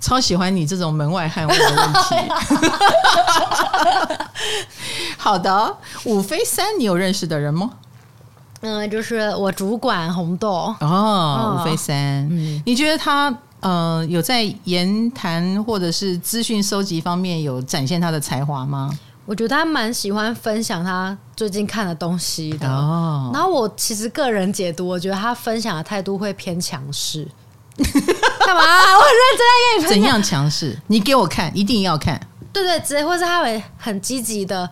[0.00, 2.16] 超喜欢你这种门外汉问的问题。
[5.16, 7.70] 好的，五飞三，你有认识的人吗？
[8.62, 18.90] 嗯，就是我主管红豆哦，五飞三，嗯，你觉得他呃有在言谈或者是资讯收集方面有展现他的才华吗？
[19.26, 23.30] 我觉得他蛮喜欢分享他最近看的东西的哦。
[23.32, 27.28] 然后我其实个人解读，我觉得他分享的态度会偏强势。
[27.76, 28.62] 干嘛？
[28.62, 29.88] 我很认真在跟你分享。
[29.90, 30.76] 怎样强势？
[30.88, 32.20] 你给我看，一定要看。
[32.52, 34.68] 对对，直接或是他会很积极的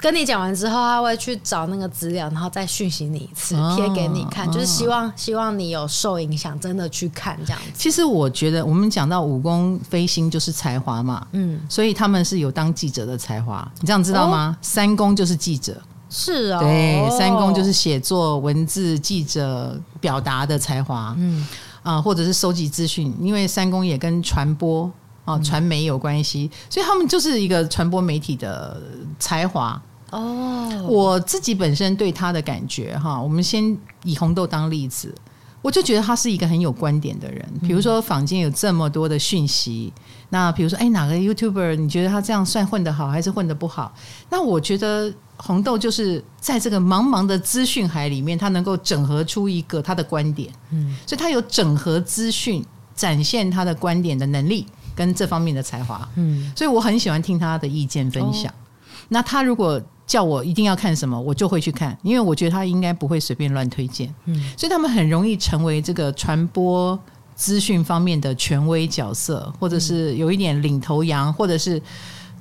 [0.00, 7.60] 跟你讲完之后，他会去找那个资料，然后再讯息你一次，贴给你看，就是希望希望你有受影响，真的去看这样。
[7.60, 7.68] 子。
[7.74, 14.56] 其实我觉得，我们讲到武功飞星就是才华嘛，嗯，所以他们是有当记者的才华，你这样知道吗？
[14.56, 15.76] 哦、三公就是记者，
[16.08, 21.46] 是啊、哦，对，三公就是写作、文字、记者表达的才华，嗯。
[21.82, 24.90] 啊，或者是收集资讯，因为三公也跟传播。
[25.24, 28.80] 哦，传媒有关系，所以他们就是一个传播媒体的
[29.18, 29.78] 才华
[30.10, 30.86] 哦。
[30.88, 35.14] 我自己本身对他的感觉哈，我们先以红豆当例子，
[35.60, 37.44] 我就觉得他是一个很有观点的人。
[37.62, 39.92] 比如说坊间有这么多的讯息，
[40.30, 43.94] 那比如说哎，哪个 YouTuber 你觉得他这样算混得好还是混得不好？
[44.30, 54.66] 那我觉得红豆就是在这个茫茫的资讯海里面，他能够整合出一个他的观点，嗯，所以他有整合资讯、展现他的观点的能力。
[54.96, 58.50] 跟这方面的才华，嗯，所以我很喜欢听他的意见分享。
[58.50, 58.66] 哦、
[59.08, 64.12] 那他如果叫我一定要看什么，我就会去看，因为我觉得他应该不会随便乱推荐。
[64.24, 66.98] 嗯，所以他们很容易成为这个传播
[67.34, 71.80] 资讯方面的权威角色，或者是有一点领头羊，或者是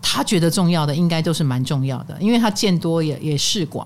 [0.02, 3.86] 他觉得重要的，应该都是蛮重要的，因为他见多也也识广，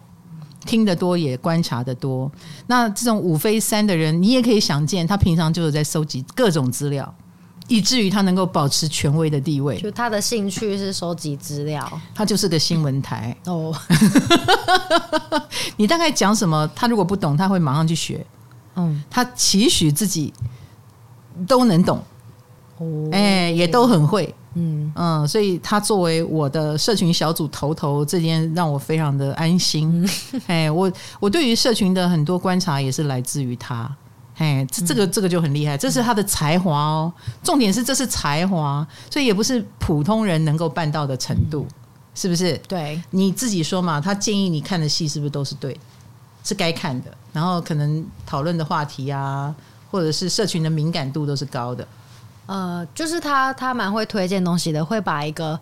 [0.65, 2.31] 听得多也观察得多。
[2.67, 7.15] 那这种五飞三的人，你也可以想见，他平常就是在收集各种资料。
[7.71, 13.73] 以至于他能够保持权威的地位，就他的兴趣是收集资料，他就是个新闻台哦。
[15.77, 18.25] 你大概讲什么，他如果不懂，他会马上去学。
[18.75, 20.33] 嗯，他期许自己
[21.47, 22.03] 都能懂，
[22.77, 24.35] 哦，哎，也都很会。
[24.55, 30.05] 嗯嗯，所以他作为我的社群小组头头，这件让我非常的安心。
[30.47, 33.89] 哎，我我对于社群的很多观察也是来自于他。
[34.41, 37.13] 哎，这这个这个就很厉害，这是他的才华哦。
[37.43, 41.67] 重点是这是才华，所以也不是普通人能够办到的程度，
[42.15, 42.57] 是不是？
[42.67, 44.01] 对，你自己说嘛。
[44.01, 45.79] 他建议你看的戏是不是都是对，
[46.43, 47.15] 是该看的？
[47.31, 49.53] 然后可能讨论的话题啊，
[49.91, 51.87] 或者是社群的敏感度都是高的。
[52.47, 55.59] 呃，就是他他蛮会推荐东西的，会把一个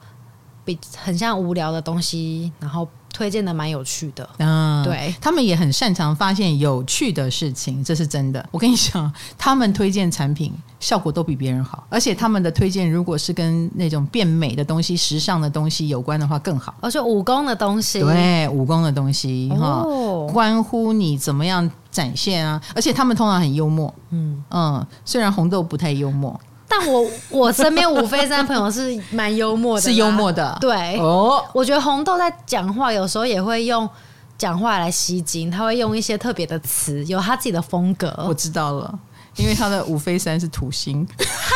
[0.74, 2.88] 比很像无聊的东西，然后。
[3.12, 8.48] 推荐的蛮有趣的，嗯，对，他们也很擅长发现有趣的事情，这是真的。
[8.52, 26.40] 我跟你讲， 他们推荐产品效果都比别人好，而且他们的推荐如果是跟那种变美的东西、时尚的东西有关的话更好，而且武功的东西，对，武功的东西哈，哦，关乎你怎么样展现啊，而且他们通常很幽默，嗯嗯，虽然红豆不太幽默。
[26.70, 31.44] 但我我身边五飞山朋友是蛮幽默的，是幽默的，对哦。
[31.52, 33.90] 我觉得红豆在讲话有时候也会用
[34.38, 38.14] 讲话来吸睛，他会用一些特别的词，有他自己的风格。
[38.28, 39.00] 我知道了，
[39.36, 41.06] 因为他的五飞山是土星，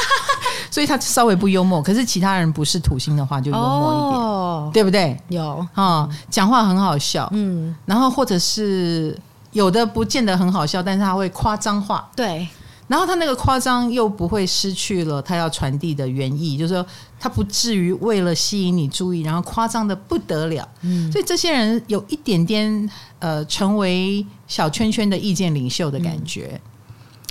[0.71, 1.79] 所以他稍微不幽默。
[1.79, 5.15] 可是其他人不是土星的话，就幽默一点，哦、对不对？
[5.27, 9.15] 有啊、哦，讲话很好笑，嗯，然后或者是
[9.51, 12.47] 有的不见得很好笑，但是他会夸张化，对。
[12.87, 16.85] 然后他那个夸张又不会失去了他要传递的原意，就是说
[17.17, 20.67] 他不至于为了吸引你注意，然后夸张的不得了。
[20.81, 26.59] 嗯，所以这些人有一点点呃，成为小圈圈的意见领袖的感觉。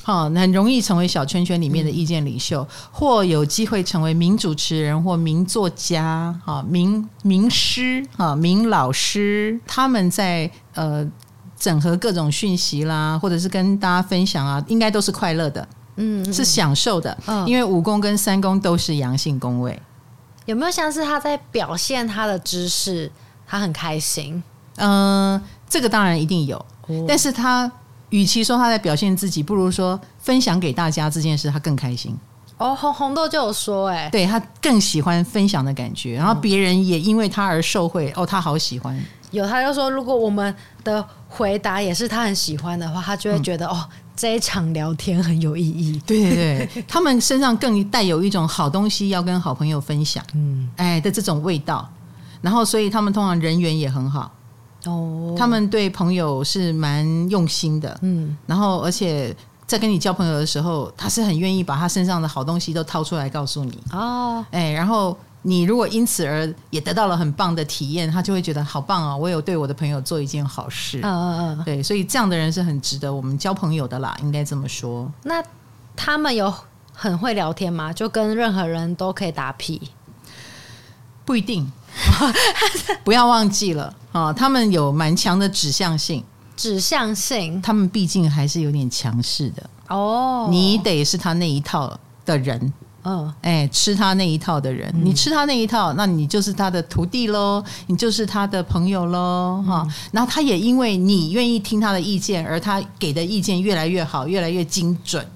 [0.02, 9.60] 好、嗯，很容易成为小圈圈里面的意见领袖，嗯、或有机会成为名主持人或名作家、哈名名师、哈名老师。
[9.66, 11.06] 他们在呃。
[11.62, 19.80] 整合各种讯息啦，或者是跟大家分享啊，应该都是快乐的，嗯，是享受的，嗯，因为五宫跟三宫都是阳性宫位。
[20.44, 23.08] 有没有像是他在表现他的知识，
[23.46, 24.42] 他很开心？
[24.78, 26.56] 嗯，这个当然一定有，
[26.88, 27.70] 哦，但是他
[28.10, 32.18] 与其说他在表现自己，不如说分享给大家这件事，他更开心。
[32.62, 38.98] 哦，红红豆就有说，欸，哎，对，他更喜欢分享的感觉，然后别人也因为他而受惠，哦，他好喜欢。
[39.32, 46.00] 有，他就说，如果我们的回答也是他很喜欢的话，他就会觉得、嗯、哦，这一场聊天很有意义。
[46.06, 51.88] 对对对，他们身上更带有一种好东西要跟好朋友分享，嗯，哎的这种味道。
[52.42, 54.30] 然后，所以他们通常人缘也很好。
[54.84, 58.36] 哦，他们对朋友是蛮用心的，嗯。
[58.46, 59.34] 然后，而且
[59.72, 63.78] 在跟你交朋友的时候，他是很愿意把他身上的好东西都掏出来告诉你。
[63.92, 65.16] 哦，哎，然后。
[65.44, 71.00] 你如果因此而也得到了很棒的体验，他就会觉得好棒哦，我有对我的朋友做一件好事。
[71.02, 75.10] 嗯嗯嗯，对，所以这样的人是很值得我们交朋友的啦，应该这么说。
[75.24, 75.42] 那
[75.96, 76.54] 他们有
[76.92, 77.92] 很会聊天吗？
[77.92, 79.90] 就跟任何人都可以打屁？
[81.24, 81.68] 不一定，
[83.02, 86.22] 不要忘记了啊，他们有蛮强的指向性。
[86.56, 90.48] 指向性，他们毕竟还是有点强势的哦。
[90.50, 92.72] 你得是他那一套的人，
[93.04, 99.86] 嗯，哎，吃他那一套的人，你吃他那一套，那你就是他的徒弟喽，你就是他的朋友喽，哈。
[100.10, 105.26] 然后他也因为你愿意听他的意见，而他给的意见越来越好，越来越精准，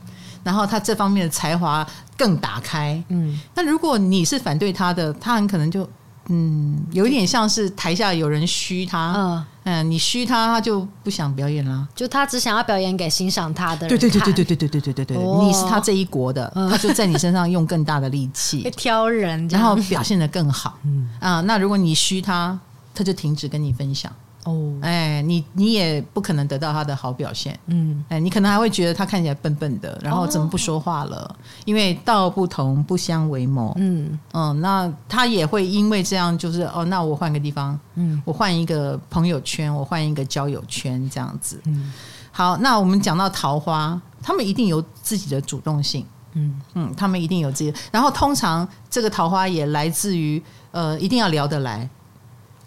[0.44, 1.86] 然后他这方面的才华
[2.16, 3.38] 更打开，嗯。
[3.54, 5.88] 那如果你是反对他的，他很可能就。
[6.28, 13.88] 嗯，有一点像是台下有人虚他，嗯嗯，你虚他，他就不想表演了，就他只想要表演给欣赏他的人。
[13.88, 20.78] 对对对对对对对对对对对，哦、你是他这一国的，嗯、他就在你身上用更大的力气挑人，然后表现的更好。
[20.84, 22.56] 嗯啊，那如果你虚他，
[22.94, 24.12] 他就停止跟你分享。
[24.46, 31.16] 哦，哎，你你也不可能得到他的好表现，嗯，哎，你可能还会觉得他看起来笨笨的，然后怎么不说话了？
[31.16, 34.16] 哦、因为道不同不相为谋，嗯。
[34.32, 41.92] 嗯，那他也会因为这样，就是哦，那我换个地方，嗯，我换一个朋友圈，我换一个交友圈，这样子，嗯，
[42.30, 46.54] 好，那我们讲到桃花，他们一定有自己的主动性，嗯。
[46.74, 50.40] 嗯，他们一定有自己，然后通常这个桃花也来自于
[50.70, 51.88] 呃，一定要聊得来。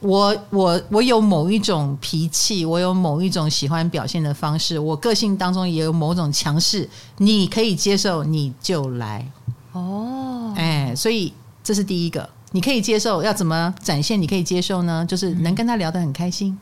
[0.01, 9.29] 我我我有某一种脾气，我有某一种喜欢表现的方式，我个性当中也有某种强势，你可以接受你就来
[9.73, 14.21] 哦，哎，所以这是第一个，你可以接受，要怎么展现？
[14.21, 15.05] 你可以接受呢？
[15.05, 16.57] 就是能跟他聊得很开心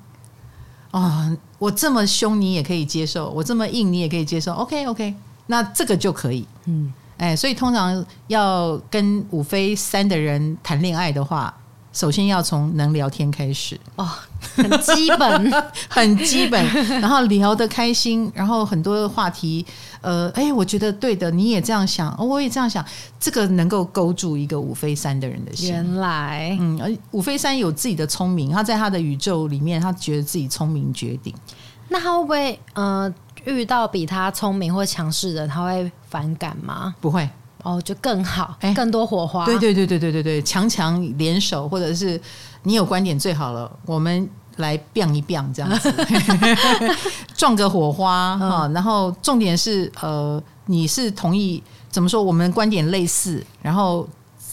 [0.89, 5.13] 啊，哦，我这么凶你也可以接受，我这么硬你也可以接受，OK OK，
[5.45, 11.55] 那这个就可以，嗯，哎，所以通常要跟五飞三的人谈恋爱的话。
[11.97, 14.07] 首先要从能聊天开始哦，
[14.55, 15.51] 很基本，
[15.89, 16.63] 很基本，
[17.01, 19.65] 然后聊得开心，然后很多的话题，
[20.01, 22.85] 呃，哎，我觉得对的，你也这样想，哦，我也这样想，
[23.19, 25.71] 这个能够勾住一个五飞三的人的心。
[25.71, 31.33] 原来，嗯，而五飞三有自己的聪明，他在他的宇宙里面，他觉得自己聪明绝顶。
[31.89, 33.11] 那他会不会呃
[33.45, 36.93] 遇到比他聪明或强势的，他会反感吗？
[37.01, 37.27] 不会。
[37.67, 39.43] 哦，就更好，哎，更多火花。
[39.45, 42.19] 对对对对对对对，强强联手，或者是
[42.63, 45.93] 你有观点最好了，我们来变一变这样子，
[47.35, 48.67] 撞个火花哈。
[48.67, 52.23] 嗯、然后重点是，呃，你是同意怎么说？
[52.23, 54.07] 我们观点类似，然后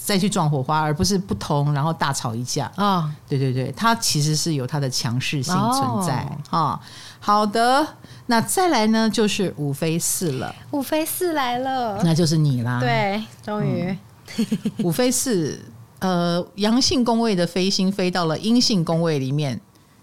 [0.04, 2.96] 再去撞火花，而不是不同，然后大吵一架啊。
[2.96, 6.14] 哦、对对对，它其实是有它的强势性存在
[6.50, 6.58] 啊。
[6.72, 6.80] 哦
[7.26, 7.86] 好的，
[8.26, 10.54] 那再来呢，就是五飞四了。
[10.72, 12.78] 五飞四来了，那就是你啦。
[12.78, 13.96] 对，终于、
[14.36, 14.46] 嗯、
[14.82, 15.58] 五飞四，
[16.00, 19.58] 呃，阳性宫位的飞星飞到了阴性宫位里面，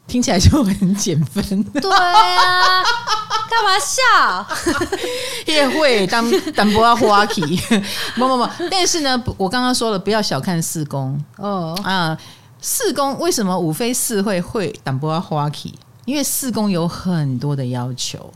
[0.07, 1.63] 听起来就很减分。
[1.63, 2.81] 对啊，
[3.47, 4.81] 干嘛笑？
[5.45, 7.41] 也会当当不要花气，
[8.15, 8.49] 不不不。
[8.71, 12.17] 但是呢，我刚刚说了，不要小看四宫哦啊，
[12.59, 15.77] 四宫为什么五飞四会会当不要花气？
[16.11, 18.29] 因为四宫有很多的要求，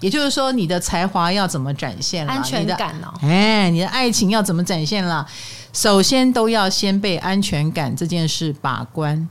[0.00, 2.26] 也就是说，你的才华要怎么展现？
[2.26, 5.26] 安全感哦，哎，你的爱情要怎么展现了？
[5.72, 9.26] 首先都要先被安全感这件事把关。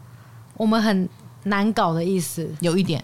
[0.57, 1.07] 我们很
[1.43, 3.03] 难搞的意思，有一点，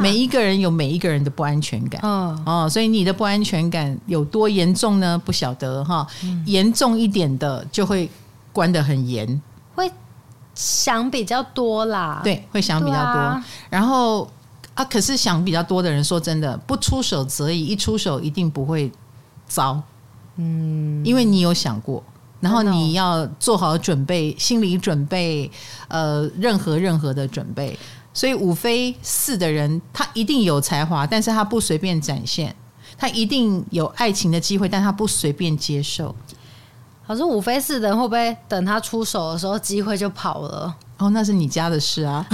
[0.00, 5.20] 每一个人有每一个人的不安全感，嗯哦，所以你的不安全感有多严重呢？
[5.22, 6.06] 不晓得哈，
[6.46, 8.08] 严重一点的就会
[8.50, 9.42] 关得很严，
[9.74, 9.92] 会。
[10.60, 13.18] 想比较多啦，对，会想比较多。
[13.18, 14.28] 啊、然后
[14.74, 18.92] 啊，可是想比较多的人，说真的，不出手则已，一出手一定不会
[19.48, 19.82] 糟。
[20.36, 22.04] 嗯，因为你有想过，
[22.40, 25.50] 然后你要做好准备，心理准备，
[25.88, 27.78] 呃，任何任何的准备。
[28.12, 32.50] 所以五非四的人，他一定有才华，但是他不随便展现；
[32.98, 36.14] 他一定有爱情的机会，但他不随便接受。
[37.10, 40.72] 可是五飞四的人会不会等他出手的时候，机会就跑了？
[40.98, 42.24] 哦，那是你家的事啊！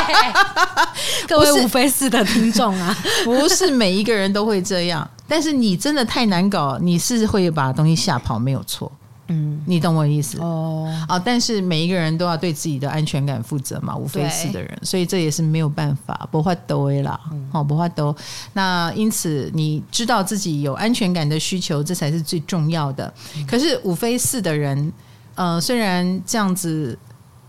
[1.26, 5.08] 各位五飞四的听众啊， 不是每一个人都会这样。
[5.26, 8.92] 但是你真的太难搞，你是会把东西吓跑，没有错。
[9.32, 11.16] 嗯，你懂我意思哦啊！
[11.16, 17.18] 但是每一个人都要对自己的安全感负责嘛，五非四的人，所以这也是没有办法，不会兜啦，
[17.52, 18.14] 好、嗯，不会兜。
[18.54, 23.12] 那因此你知道自己有安全感的需求，这才是最重要的。
[23.36, 24.92] 嗯、可是五非四的人，
[25.36, 26.98] 呃，虽然这样子，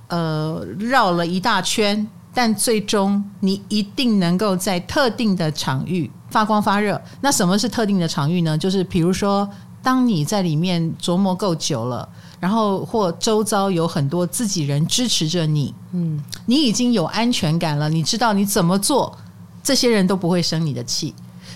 [0.07, 7.01] 呃，绕了一大圈，但最终你一定能够在特定的场域发光发热。
[7.21, 8.55] 那什么是特定的场域呢？
[8.55, 9.49] 就是比如说。
[9.83, 12.07] 当你在里面琢磨够久了，
[12.39, 19.17] 然后或周遭有很多自己人支持着你，嗯，你已经有安全感了，你知道你怎么做，
[19.63, 21.13] 这些人都不会生你的气。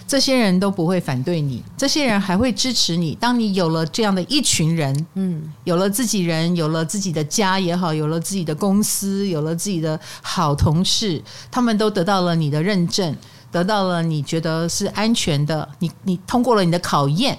[0.07, 3.15] 这些人都不会反对你，这些人还会支持你。
[3.15, 11.19] 当你有了这样的一群人，嗯，有了自己人，有了自己的家也好，有了自己的公司，有了自己的好同事，
[11.49, 13.17] 他们都得到了你的认证，
[13.51, 17.35] 得到了你觉得是安全的，你你通过了你的考验，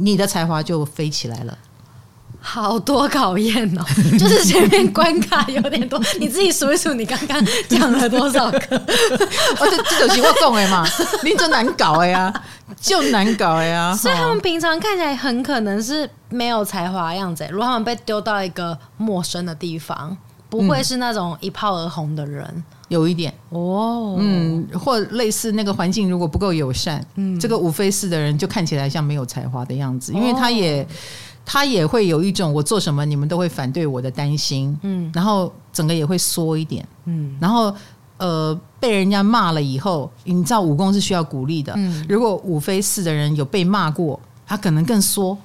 [0.00, 1.56] 你的才华就飞起来了。
[2.42, 3.84] 好多考验哦，
[4.18, 7.38] 就是前面关卡有点多，你自己数一数，你刚刚
[7.68, 8.58] 讲了多少个？
[9.60, 10.86] 哦，这这种情况懂哎嘛，
[11.22, 12.32] 你就难搞哎呀，
[12.80, 13.94] 就难搞哎呀。
[13.94, 17.46] 所以他们平常看起来很可能是没有才华的样子。
[17.50, 20.16] 如果他们被丢到一个陌生的地方，
[20.50, 22.44] 不会是那种一炮而红的人。
[22.54, 23.32] 嗯、有一点。
[23.48, 30.86] 哦，嗯，或类似那个环境如果不够友善，嗯，这个五非四的人就看起来像没有才华的样子，因为他也。
[31.52, 37.74] 他也会有一种我做什么你们都会反对我的担心，嗯，然后整个也会缩一点，嗯，然后
[38.18, 45.36] 呃被人家骂了以后，你知道武功是需要鼓励的，嗯，如果五非四的人有被骂过，他可能更缩，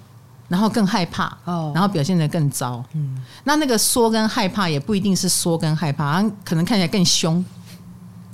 [0.47, 7.43] 然后更害怕，哦，然后表现得更糟，嗯，那那个缩跟害怕也不一定是缩跟害怕，他可能看起来更凶，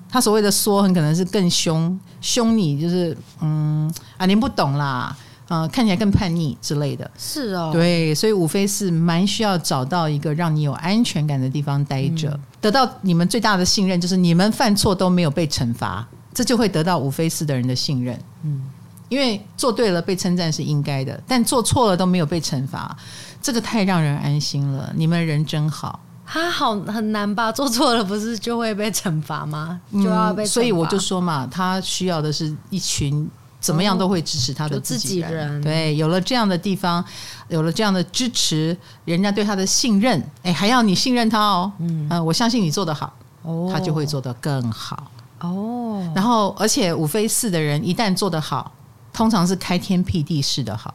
[0.10, 5.16] 他所谓的缩很可能是更凶，凶你就是嗯啊您不懂啦。
[5.48, 18.18] 呃，看起来更叛逆之类的，是哦，对，所以五非是蛮需要找到一个让你有安全感的地方待着，嗯、得到你们最大的信任，就是你们犯错都没有被惩罚，这就会得到五非四的人的信任。
[18.44, 18.64] 嗯，
[19.12, 22.96] 因为做对了被称赞是应该的，但做错了都没有被惩罚，
[23.42, 24.90] 这个太让人安心了。
[24.96, 27.52] 你们人真好，他好很难吧？
[27.52, 29.82] 做错了不是就会被惩罚吗？
[29.92, 33.30] 就要被所以我就说嘛，他需要的是一群。
[33.60, 37.06] 怎么样都会支持他的自己人，对，有了这样的地方，
[37.48, 41.72] 有了这样的支持，人家对他的信任，哎，还要你信任他哦。
[41.78, 45.12] 嗯、呃，我相信你做得好，哦、他就会做得更好。
[45.42, 48.72] 哦，然后而且五非四的人一旦做得好，
[49.14, 50.94] 通常是开天辟地式的好。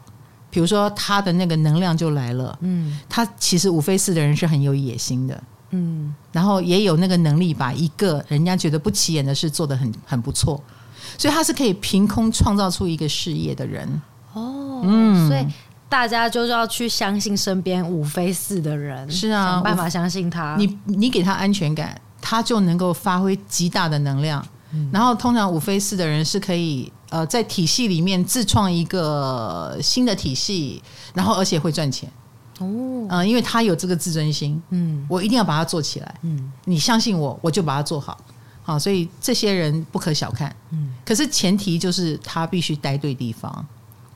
[0.50, 2.56] 比如说他的那个能量就来了。
[2.62, 5.42] 嗯，他其实五非四的人是很有野心的。
[5.70, 10.62] 嗯，然后也有那个能力把一个人家觉得不起眼的事做得很很不错。
[11.18, 13.88] 所以他是可以凭空创造出一个事业的人
[14.32, 15.46] 哦，嗯，所以
[15.88, 20.56] 大家就是要去相信身边五非四的人，是啊，想办法相信他。
[20.56, 24.44] 你你给他安全感，他就能够发挥极大的能量。
[24.76, 30.82] 嗯，然后通常五非四的人是可以呃在体系里面自创一个新的体系，
[31.14, 32.08] 然后而且会赚钱。
[32.58, 38.18] 哦，嗯，呃，因为他有这个自尊心，嗯，我一定要把它做起来，嗯，你相信我，我就把它做好。
[38.62, 40.54] 好，所以这些人不可小看。
[40.70, 43.66] 嗯，可是前提就是他必须待对地方，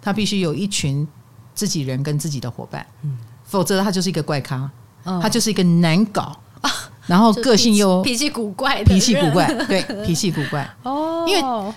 [0.02, 1.06] 他必须有一群
[1.54, 2.84] 自己人跟自己的伙伴。
[3.02, 4.68] 嗯，否则他就是一个怪咖，
[5.04, 6.36] 他就是一个难搞，
[7.10, 10.66] 然后个性又脾气古怪，脾气古怪，对，脾气古怪。
[10.84, 11.74] 哦，因为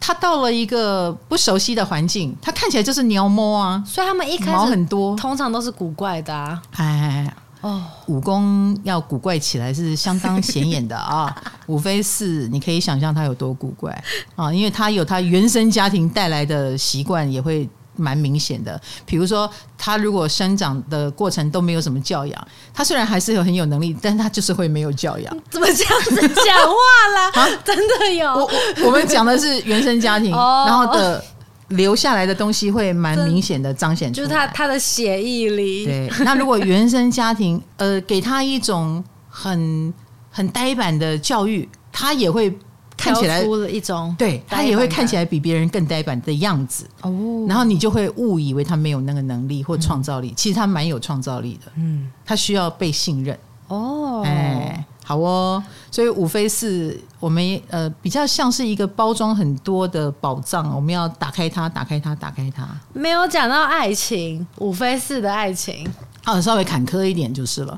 [0.00, 6.60] 他到了一个不熟悉的环境，他看起来就是鸟摸啊，所以他们一开始毛很多，通常都是古怪的啊。
[6.72, 7.32] 哎。
[7.62, 11.32] 哦，武功要古怪起来是相当显眼的啊！
[11.68, 13.96] 五非四，你可以想象他有多古怪
[14.34, 17.68] 啊，因为他有他原生家庭带来的习惯，也会
[18.02, 18.78] 蛮明显的。
[19.06, 19.48] 比如说，
[19.78, 25.38] 他如果生长的过程都没有什么教养，他虽然还是有很有能力，但是他就是会没有教养。
[25.48, 26.74] 怎么这样子讲话
[27.14, 27.30] 啦？
[27.40, 28.28] 啊，真的有？
[28.34, 28.50] 我
[28.86, 31.24] 我们讲的是原生家庭，哦、然后的。
[31.68, 35.86] 留下来的东西会蛮明显的彰显出来，就是他他的血液里。
[35.86, 39.94] 对，那如果原生家庭呃给他一种很
[40.30, 42.54] 很呆板的教育，他也会
[43.02, 46.86] 看起来出了一种，对，他也会看起来比别人更呆板的样子。
[47.02, 51.72] 哦，然后你就会误以为他没有那个能力或创造力，嗯、其实他蛮有创造力的。
[51.76, 53.38] 嗯，他需要被信任。
[53.68, 54.84] 哦，哎。
[55.04, 62.66] 好哦，所以五非四，我们呃比较像是一个包装很多的宝藏，我们要打开它，打开它，打开它。
[62.92, 65.84] 没有讲到爱情，五非四的爱情，
[66.22, 67.76] 啊，稍微坎坷一点就是了，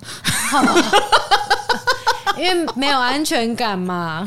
[2.36, 4.24] 因为没有安全感嘛。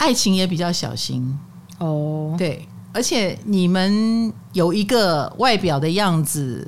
[0.00, 1.38] 爱情也比较小心
[1.78, 6.66] 哦，对，而且你们有一个外表的样子，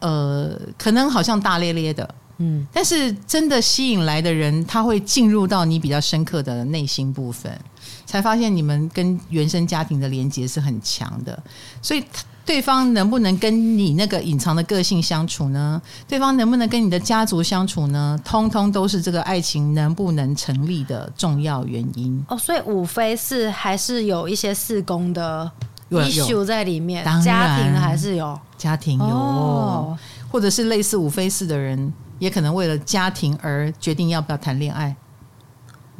[0.00, 2.14] 呃，可能好像大咧咧的。
[2.36, 7.50] 嗯，但是真的吸引来的人，他会进入到你比较深刻的内心部分，
[8.04, 11.42] 才发现你们跟原生家庭的连接是很强的。
[11.80, 12.04] 所以，
[12.50, 15.80] 对方能不能跟你那个隐藏的个性相处呢？
[16.08, 18.18] 对方能不能跟你的家族相处呢？
[18.24, 22.24] 通通都是这个爱情能不能成立的重要原因。
[22.26, 25.48] 哦，所以五非四还是有一些四宫的
[25.90, 29.98] 有 issue 在里面，当家庭还是有，家庭有，哦
[30.28, 34.96] 或者是类似五非四的人，也可能为了家庭而决定要不要谈恋爱。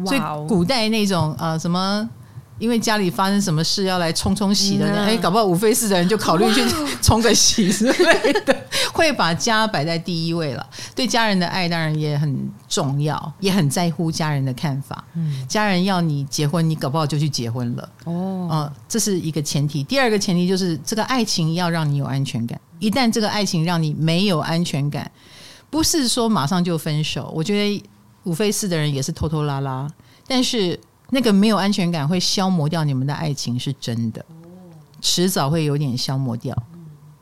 [0.04, 2.10] 所以古代那种呃什么，
[2.60, 6.62] 因为家里发生什么事要来冲冲喜的，嗯啊哎、搞不好五非四的人就考虑去
[7.02, 8.56] 冲个喜之类的，
[8.92, 10.64] 会把家摆在第一位了。
[10.94, 15.02] 对家人的爱当然也很重要，也很在乎家人的看法。
[15.14, 17.88] 嗯家人要你结婚，你搞不好就去结婚了。
[18.04, 19.82] 哦，呃，这是一个前提。
[19.82, 22.60] 第二个前提就是这个爱情要让你有安全感。
[22.78, 25.10] 一旦这个爱情让你没有安全感，
[25.70, 27.32] 不是说马上就分手。
[27.34, 27.82] 我觉得
[28.24, 29.90] 五非四的人也是拖拖拉拉，
[30.26, 30.78] 但是
[31.10, 34.24] 那个没有安全感会消磨掉你们的爱情，是真的，
[35.00, 36.56] 迟早会有点消磨掉。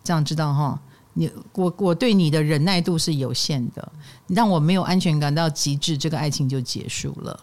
[0.05, 0.79] 这样知道哈？
[1.15, 3.93] 你我我对你的忍耐度是有限的，
[4.27, 7.41] 你让我没有安全感到极致，这个爱情就结束了。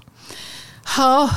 [0.83, 1.27] 好。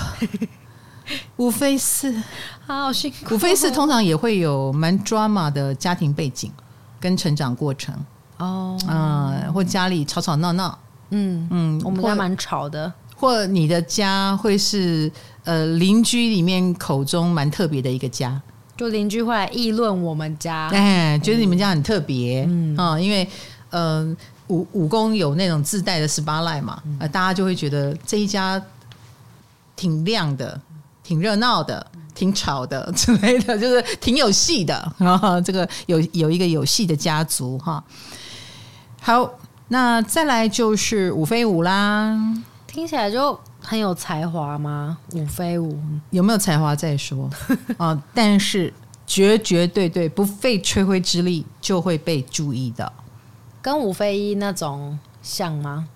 [1.39, 2.23] 五非四，
[2.67, 3.35] 好辛苦。
[3.35, 6.53] 五非四通常也会有蛮 drama 的家庭背景
[7.01, 7.95] 跟成长过程，
[8.37, 10.79] 哦，嗯，或家里吵吵闹闹，
[11.09, 15.11] 嗯嗯，我们家蛮吵的，或你的家会是
[15.45, 18.41] 呃邻居里面口中蛮特别的一个家，
[18.77, 23.29] 就邻居会来议论我们家，哎，觉得你们家很特别，嗯啊，因为
[23.71, 24.17] 呃
[24.47, 28.63] 武武功有那种自带的十八赖嘛，呃，大家就会觉得这一家
[29.75, 30.61] 挺亮的。
[31.05, 34.93] 挺热闹的，挺吵的 之类的，就是挺有戏的。
[34.99, 37.83] 然 后这个有有一个有戏的家族哈。
[39.01, 39.31] 好，
[39.69, 42.15] 那再来就是五飞五啦。
[42.79, 44.97] 听起来就很有才华吗？
[45.13, 45.77] 五非五，
[46.11, 47.29] 有没有才华再说
[47.77, 48.01] 啊？
[48.15, 48.73] 但是
[49.05, 52.93] 绝绝对对不费吹灰之力就会被注意到，
[53.61, 55.89] 跟五非一那种像吗？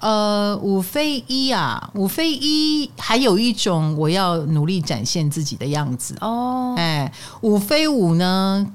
[0.00, 6.74] 呃，五非一啊，五非一还有一种我要努力展现自己的样子哦。
[6.76, 7.12] 哎，
[7.42, 8.66] 五非五呢，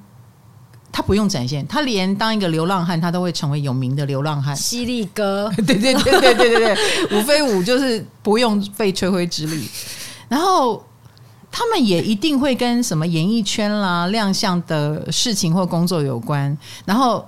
[0.91, 4.55] 他不用展现，他连当一个流浪汉，他都会成为有名的流浪汉。
[4.55, 9.67] 犀利哥，对对对对对对对，五飞五就是不用费吹灰之力，
[10.27, 10.83] 然后
[11.51, 17.25] 他们也一定会跟什么演艺圈啦、亮相的事情或工作有关，然后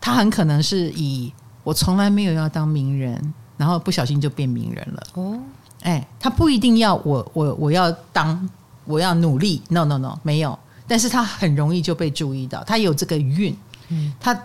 [0.00, 1.32] 他很可能是以。
[1.64, 5.02] 我从来没有要当名人，然后不小心就变名人了。
[5.14, 5.38] 哦，
[5.82, 8.50] 哎，他不一定要我，我我要当，
[8.84, 9.62] 我要努力。
[9.68, 10.58] No No No，没有。
[10.86, 13.56] 但是他很容易就被注意到，他有这个运。
[13.88, 14.38] 嗯，他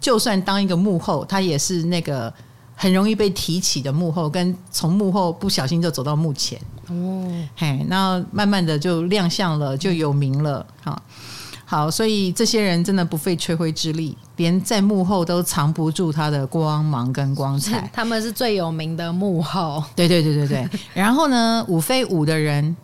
[0.00, 2.32] 就算当一个幕后，他也是那个
[2.74, 6.60] 很容易被提起的幕后，跟从幕后不小心就走到幕前。
[6.88, 10.66] 哦，嘿，那慢慢的就亮相了，就有名了。
[10.82, 11.00] 哈。
[11.64, 17.88] 好，所以这些人真的不费吹灰之力，连在幕后都藏不住他的光芒跟光彩。
[17.94, 19.82] 他们是最有名的幕后。
[19.96, 20.68] 对对对对对。
[20.92, 22.76] 然后呢，五非五的人，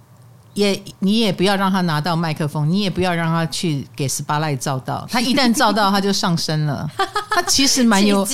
[0.58, 5.06] 也你也不要让他拿到麦克风，你也不要让他去给 spotlight 照到。
[5.10, 6.88] 他一旦照到，他就上身了。
[7.30, 8.26] 他其实蛮有，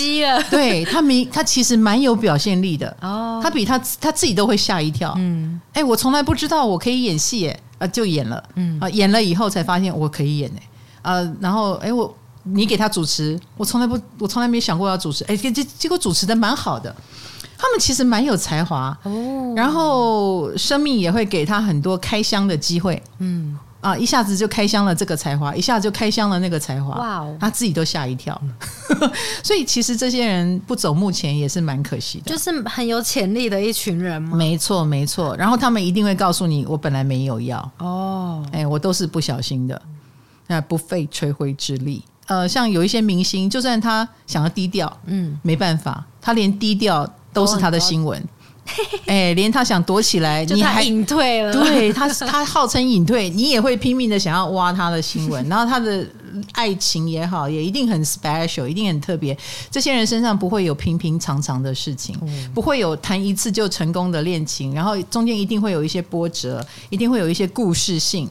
[0.51, 2.97] 对他没，他其实蛮有表现力的。
[3.01, 5.15] 哦，他比他他自己都会吓一跳。
[5.19, 7.61] 嗯，哎，我从来不知道我可以演戏耶。
[7.77, 10.61] 啊，就演了，嗯啊，演了以后才发现我可以演呢，
[11.03, 16.95] 啊，然后哎，我你给他主持，我从来不，我从来没想过要主持，哎，这结果主持的蛮好的，
[17.57, 23.59] 他们其实蛮有才华哦，然后生命也会给他很多开箱的机会，嗯。
[23.85, 28.41] 啊，一下子就开箱了这个才华，一下子就开箱了那个才华，哇哦，他自己都吓一跳，
[29.45, 37.59] 所以其实这些人不走目前也是蛮可惜的，就是很有潜力的一群人嘛，没错没错，然后他们一定会告诉你，我本来没有要。
[37.77, 39.83] 哦，哎，我都是不小心的，
[40.47, 42.03] 那不费吹灰之力。
[42.29, 48.27] 呃，像有一些明星，就算他想要低调，嗯，没办法，他连低调都是他的新闻。
[49.05, 51.53] 哎、欸，连他想躲起来， 你还隐退了。
[51.53, 55.47] 对他，他号称隐退，你也会拼命的想要挖他的新闻。
[55.51, 56.03] 然后他的
[56.53, 59.37] 爱情也好，也一定很 special，一定很特别。
[59.71, 68.27] 这些人身上不会有平平常常的事情，嗯、不会有谈一次就成功的恋情，然后中间一定会有一些波折，一定会有一些故事性，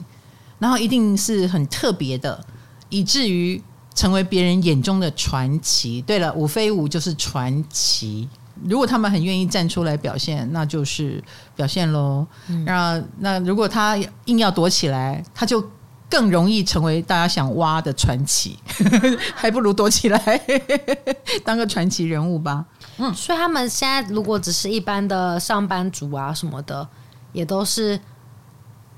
[0.57, 2.43] 然后一定是很特别的，
[2.89, 3.61] 以至于
[3.93, 6.01] 成为别人眼中的传奇。
[6.01, 8.27] 对了，五飞五就是传奇。
[8.63, 11.21] 如果他们很愿意站出来表现，那就是
[11.55, 12.25] 表现喽。
[12.65, 15.67] 那、嗯、那如果他硬要躲起来，他就
[16.09, 18.59] 更容易成为大家想挖的传奇，
[19.33, 20.41] 还不如躲起来
[21.43, 22.63] 当个传奇人物吧。
[22.99, 26.87] 嗯，所以他们现在如果只是一般的上班族啊什么的，
[27.31, 27.99] 也都是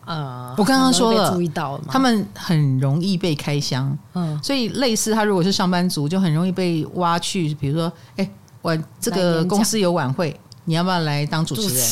[0.03, 1.83] 呃，我刚刚说了，注意到了？
[1.87, 3.97] 他们很容易被开箱。
[4.13, 8.29] 嗯，所以类似他如果是上班族，就很容易被挖去，比如说，哎。
[8.65, 11.87] 我这个公司有晚会，你要不要来当主持人？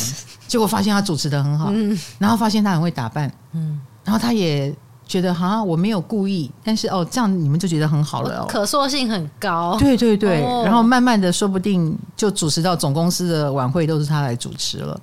[0.48, 4.74] 结果发现他主持的很好，嗯，然后发现他很会打扮，嗯，然后他也
[5.06, 9.78] 觉得哈我没有故意，但是哦这样你们就觉得很好了哦，可塑性很高。
[9.78, 15.00] 对对对，哦、然后慢慢的说不定就主持到总公司的晚会都是他来主持了，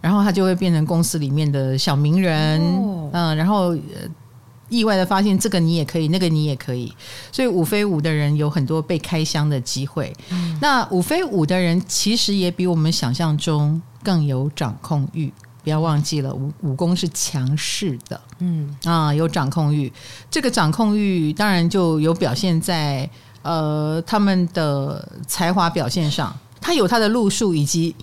[0.00, 3.76] 然后他就会变成公司里面的小名人，哦、嗯，然后
[4.72, 6.92] 意外的发现这个你也可以，那个你也可以，
[7.30, 10.12] 所以五飞五的人有很多被开箱的机会。
[10.30, 15.30] 嗯、那五飞五的人其实也比我们想象中更有掌控欲。
[15.62, 19.92] 不要忘记了，武武功是强势的，嗯啊，有掌控欲。
[20.28, 23.08] 这个掌控欲当然就有表现在
[23.42, 27.94] 呃他们的才华表现上，他有他的路数，以及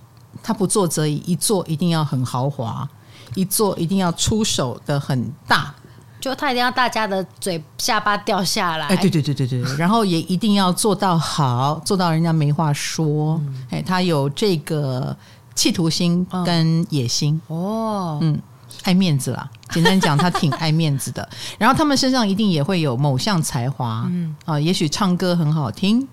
[0.42, 2.88] 他不做则已，一做一定要很豪华，
[3.36, 5.76] 一做一定要出手的很大，
[6.20, 8.88] 就他一定要大家的嘴下巴掉下来。
[8.88, 13.40] 哎，对对对对对，然后也一定要做到好，做到人家没话说。
[13.46, 15.16] 嗯、哎，他有这个。
[15.56, 18.42] 企图心跟野心哦，嗯，
[18.84, 19.50] 爱面子啦。
[19.72, 21.28] 简单讲，他挺爱面子的。
[21.60, 26.08] 然后他们身上一定也会有某项才华，嗯啊，也许唱歌很好听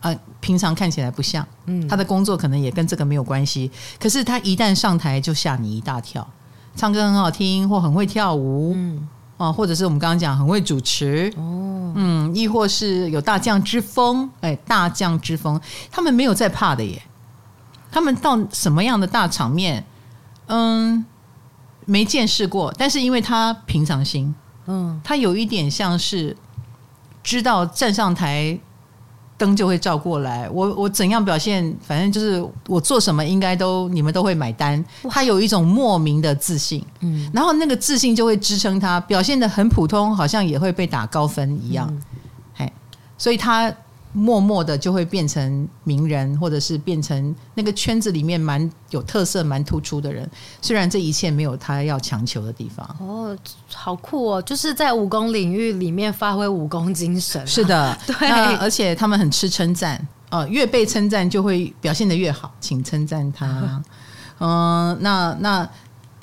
[0.00, 1.46] 啊，平常看起来不像。
[1.66, 3.70] 嗯，他的工作可能也跟这个没有关系。
[4.00, 6.26] 可是他一旦上台，就吓你一大跳。
[6.74, 9.08] 唱歌很好听，或很会跳舞，嗯
[9.42, 14.30] 啊，或者是我们刚刚讲很会主持哦，嗯，亦或是有大将之风。
[14.40, 17.02] 哎，大将之风，他们没有在怕的耶。
[17.90, 19.84] 他们到什么样的大场面，
[20.46, 21.04] 嗯，
[21.84, 22.72] 没见识过。
[22.78, 24.32] 但是因为他平常心，
[24.66, 26.36] 嗯，他有一点像是
[27.24, 28.56] 知道站上台
[29.42, 30.48] 灯就会照过来。
[30.50, 34.82] 我我怎样表现，反正就是我做什么应该都你们都会买单。
[35.10, 41.92] 他有一种莫名的自信，嗯，然后那个自信就会支撑他表现的很普通，好像也会被打高分一样。
[42.54, 42.72] 嘿，嗯，
[43.18, 43.72] 所以他。
[44.12, 50.28] 默默的就会变成名人，或者是变成那个圈子里面蛮有特色、蛮突出的人。
[50.60, 52.84] 虽然这一切没有他要强求的地方。
[53.00, 53.36] 哦，
[53.72, 54.42] 好酷哦！
[54.42, 57.46] 就是在武功领域里面发挥武功精神啊。
[57.46, 63.82] 是的， 对，而且他们很吃称赞，呃，越被称赞就会表现的越好，请称赞他。
[64.38, 65.68] 嗯， 那那。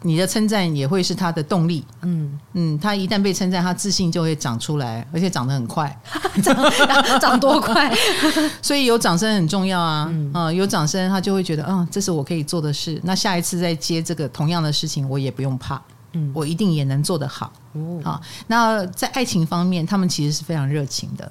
[0.02, 5.94] 你的称赞也会是他的动力，嗯嗯，他一旦被称赞，他自信就会长出来，而且长得很快，
[6.42, 6.56] 长
[7.20, 7.94] 长多快？
[8.64, 12.98] 所以有掌声很重要啊，嗯、呃，有掌声，他就会觉得，嗯，这是我可以做的事。
[13.04, 15.82] 那下一次再接这个同样的事情，我也不用怕，
[16.14, 17.52] 嗯，我一定也能做得好。
[17.74, 21.30] 哦，好，那在爱情方面，他们其实是非常热情的，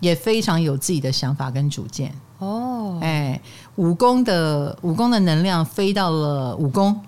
[0.00, 2.14] 也非常有自己的想法跟主见。
[2.38, 3.38] 哦，哎，
[3.76, 6.98] 武宫的武宫的能量飞到了武宫。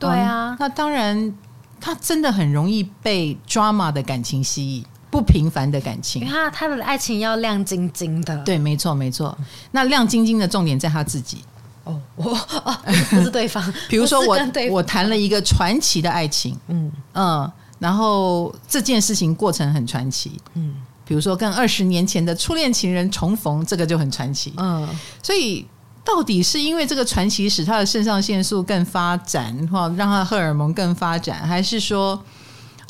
[0.00, 1.32] 对啊、嗯，那当然，
[1.78, 6.26] 他真的很容易被 drama 的感情吸引，不平凡的感情。
[6.26, 9.36] 他他的爱情要亮晶晶的，对，没错没错。
[9.70, 11.44] 那亮晶晶的重点在他自己。
[11.84, 12.32] 哦，我
[12.64, 12.76] 哦，
[13.10, 13.62] 不是对方。
[13.88, 14.38] 比如说我
[14.70, 20.74] 我谈了一个传奇的爱情，嗯嗯，然后这件事情过程很传奇，嗯，
[21.04, 24.88] 比如说跟二十年前的初恋情人重逢，这个就很传奇，嗯，
[25.22, 25.66] 所以。
[26.04, 32.20] 到底是因为这个传奇使他的肾上腺素更发展，或让他荷尔蒙更发展，还是说，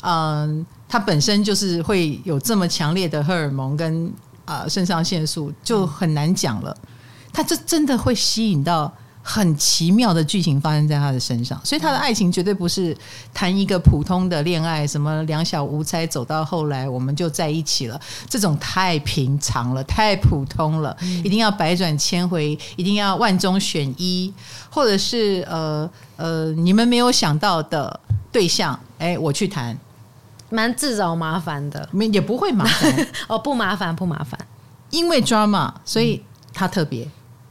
[0.01, 4.11] 嗯，他本身就是会有这么强烈的荷尔蒙跟
[4.45, 6.75] 啊肾上腺素，就很难讲了。
[7.33, 8.91] 他这真的会吸引到。
[9.23, 12.95] 很奇妙的剧情发生在他的身上，所以他的爱情绝对不是
[13.33, 24.33] 谈一个普通的恋爱，什么两小无猜走到后来我们就在一起了，这种太平常了，太普通了，一定要百转千回，一定要万中选一，
[24.69, 27.99] 或者是呃呃你们没有想到的
[28.31, 29.77] 对象，哎，我去谈，
[30.49, 34.39] 蛮自找麻烦的，没也不会麻烦哦，不麻烦不麻烦，
[34.89, 37.07] 因为 drama，所以他特别。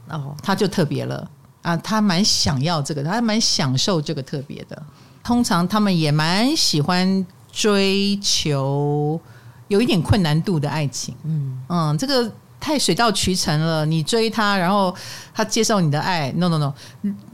[0.09, 1.29] 哦，他就特别了。
[1.61, 4.83] 啊，他蛮想要这个，他蛮享受这个特别的。
[5.23, 9.21] 通常他们也蛮喜欢追求
[9.67, 11.13] 有一点困难度的爱情。
[11.23, 13.85] 嗯嗯，这个太水到渠成了。
[13.85, 14.93] 你追他，然后
[15.35, 16.73] 他接受你的爱，no no no，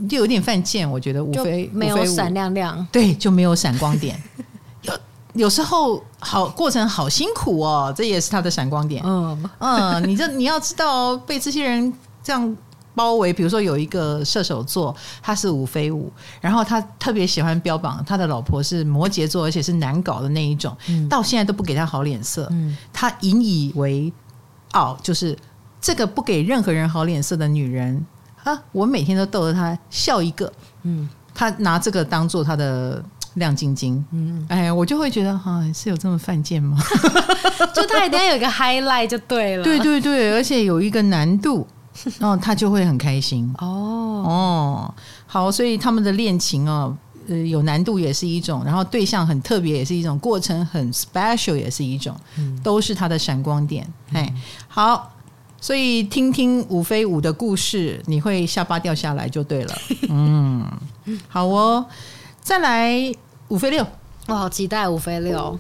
[0.10, 0.90] 就有点犯贱。
[0.92, 4.22] 我觉得无非没有闪亮亮，对，就没有闪光点。
[4.82, 4.94] 有
[5.34, 9.02] 有时候好过程好辛苦哦，这也是他的闪光点。
[9.06, 12.58] 嗯嗯，你这你要知道，被这些人这样。
[12.98, 22.48] 包围，比如说有一个射手座，他是五飞五，然后他特别喜欢标榜他的老婆是摩羯座，而且是难搞的那一种，嗯、到现在都不给他好脸色。
[22.50, 24.12] 嗯、他引以为
[24.72, 25.38] 傲，就是
[25.80, 28.04] 这个不给任何人好脸色的女人
[28.44, 28.60] 啊！
[28.72, 33.04] 我每天都逗着她笑一个，嗯，他拿这个当做他的
[33.36, 36.78] 亮晶晶，嗯，哎，我就会觉得哈、啊，是有这么犯贱吗？
[37.76, 41.68] 就他一定要有一个 highlight 就对了，对对对，而且有一个难度。
[42.20, 43.66] 然 后他就会很开心哦
[44.26, 44.94] 哦，
[45.26, 46.96] 好，所以他们的恋情哦，
[47.28, 53.86] 呃有难度也是一种，然后对象很特别也是一种，过程很 special 也是一种，嗯、都是他的闪光点。
[54.14, 55.12] 哎、嗯，好，
[55.60, 59.76] 所以听听五飞五的故事，你会下巴掉下来就对了。
[60.10, 60.66] 嗯，
[61.28, 61.86] 好哦，
[62.42, 62.94] 再来
[63.48, 63.86] 五飞六，
[64.28, 65.58] 我好期待五飞六。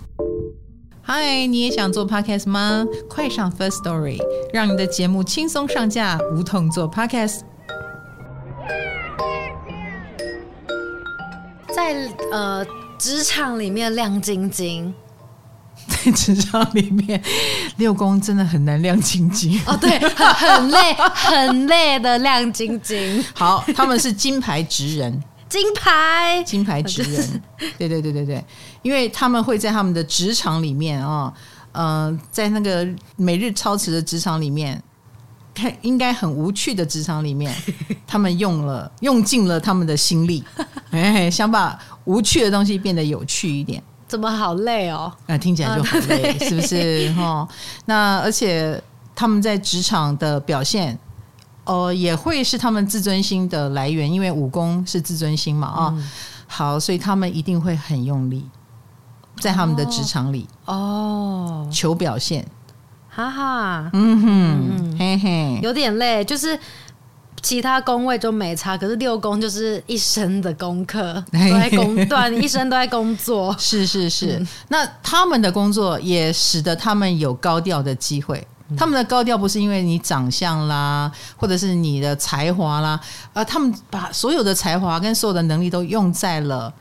[1.09, 2.85] 嗨，你也想做 podcast 吗？
[3.09, 4.17] 快上 First Story，
[4.51, 7.43] 让你的节目轻松上架，无痛做 podcast。
[11.73, 11.95] 在
[12.29, 12.65] 呃
[12.99, 14.93] 职场里面亮晶晶，
[15.87, 17.23] 在职场里面，
[17.77, 23.23] 六宫真的很难亮晶晶哦，对，很很累，很累的亮晶晶。
[23.33, 25.23] 好，他们是金牌职人。
[25.49, 27.41] 金牌，金牌职人，
[27.77, 28.43] 对对对对对，
[28.81, 31.33] 因为他们会在他们的职场里面啊，
[31.71, 32.85] 呃，在那个
[33.15, 34.81] 每日操持的职场里面，
[35.53, 37.55] 看应该很无趣的职场里面，
[38.05, 40.43] 他们用了用尽了他们的心力，
[40.91, 43.81] 哎，想把无趣的东西变得有趣一点。
[44.05, 45.11] 怎么好累哦？
[45.27, 47.11] 啊，听起来就很累，是不是？
[47.13, 47.47] 哈，
[47.85, 48.81] 那而且
[49.15, 50.97] 他们在职场的表现。
[51.67, 55.93] 哦，也会是他们自尊心的来源，因为武功是自尊心嘛啊。
[56.47, 58.49] 好，所以他们一定会很用力，
[59.41, 62.47] 在他们的职场里哦，求表现，
[63.09, 64.97] 哈哈，嗯哼，嗯。
[64.97, 66.57] 嘿嘿，有点累，就是
[67.41, 74.39] 其他宫位就没差，可是六宫就是一生的功课都在工，段，一生都在工作，是是是。
[74.39, 78.47] 嗯、那他们的工作也使得他们有高调的机会。
[78.75, 82.99] 他们的高调不是因为你长相啦，或者是你的才华啦，
[83.33, 86.73] 而他们把所有的才华跟所有的能力都用在了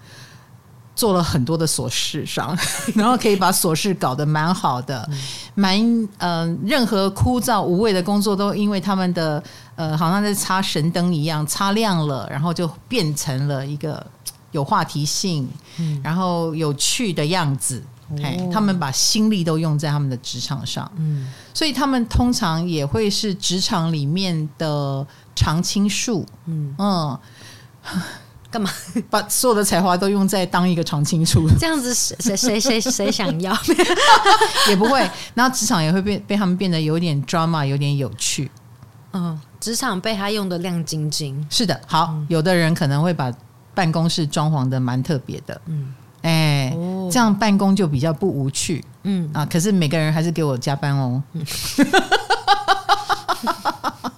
[0.97, 2.57] 做了很多的琐事上，
[2.97, 5.09] 然后可以把琐事搞得蛮好的，
[5.55, 9.43] 蛮呃，任何枯燥无味的工作都因为他们的
[9.75, 14.05] 呃，好像在擦神灯一样擦亮了，然后就变成了一个
[14.53, 15.47] 有话题性，
[16.03, 17.83] 然后有趣的样子。
[18.23, 26.75] 嘿，他们把心力都用在他们的职场上，嗯，所以他们通常也会是职场里面的常青树，嗯。
[26.79, 27.19] 嗯，
[28.49, 28.71] 干嘛？
[29.11, 31.49] 把所有的才华都用在当一个常青树？
[31.59, 33.53] 这样子谁谁谁谁想要？
[34.69, 35.01] 也不会，
[35.35, 38.51] 然后职场也会变被他们变得有点 drama，有点有趣，
[39.13, 43.33] 嗯，职场被他用的亮晶晶，是的，好，嗯，有的人可能会把
[43.75, 45.93] 办公室装潢的蛮特别的，嗯。
[46.27, 46.77] 哎，
[47.09, 49.31] 这样办公就比较不无趣，嗯。
[49.33, 51.23] 啊，可是每个人还是给我加班哦。
[51.35, 51.47] 嗯、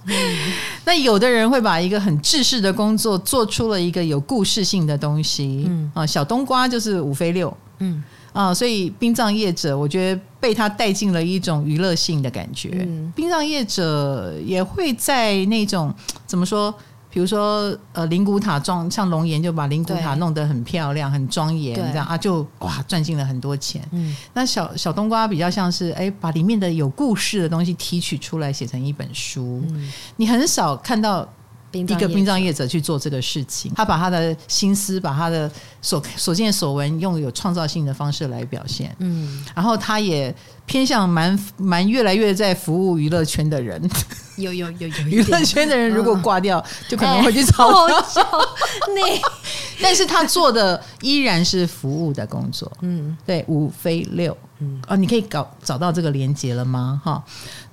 [0.85, 5.91] 那有的人会把一个很制式的工作做出了一个有故事性的东西，嗯。
[5.93, 8.03] 啊，小冬瓜就是五飞六，嗯。
[8.33, 15.93] 啊，所以殡葬业者我觉得被他带进了一种娱乐性的感觉，嗯、殡葬业者也会在那种
[16.25, 16.73] 怎么说？
[17.09, 23.81] 比如说，呃，灵骨塔装像龙岩，就把灵骨塔弄得很漂亮、很庄严，这样啊，就哇赚进了很多钱。
[23.91, 29.63] 嗯，那小小冬瓜比较像是，哎，把里面的有故事的东西提取出来，写成一本书。
[29.69, 31.27] 嗯，你很少看到。
[31.71, 35.49] 一个殡葬业者去做这个事情，他把他的心思，把他的
[35.81, 38.95] 所所见所闻，用有创造性的方式来表现。
[38.99, 40.33] 嗯，然后他也
[40.65, 43.81] 偏向蛮蛮越来越在服务娱乐圈的人。
[44.37, 48.23] 有有有有， 娱乐圈的人如果挂掉，就可能会去找他。
[48.95, 49.21] 你，
[49.81, 52.71] 但是他做的依然是服务的工作。
[52.81, 54.35] 嗯，对，五飞六。
[54.59, 57.01] 嗯，哦，你可以搞找到这个连接了吗？
[57.03, 57.23] 哈，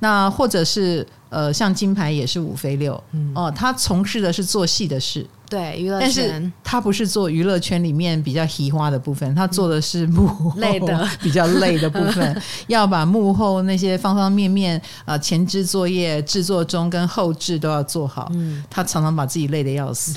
[0.01, 1.07] 那或者是。
[1.29, 11.09] 呃，像金牌也是五飞六，嗯、哦，他从事的是做戏的事，对娱乐圈，但是他不是做娱乐圈里面比较喜花的部分，他做的是幕后累的。
[11.21, 20.17] 比较累的部分， 要把幕后那些方方面面啊、呃，前置作业、制作中跟后置都要做好，嗯，他常常把自己累得要死，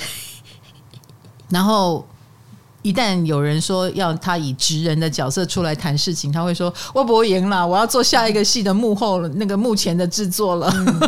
[1.49, 2.05] 然后。
[2.81, 10.99] 一旦有人说要他以职人的角色出来谈事情，他会说：“我不会赢了，我要做下一个戏的幕后那个幕前的制作了，嗯、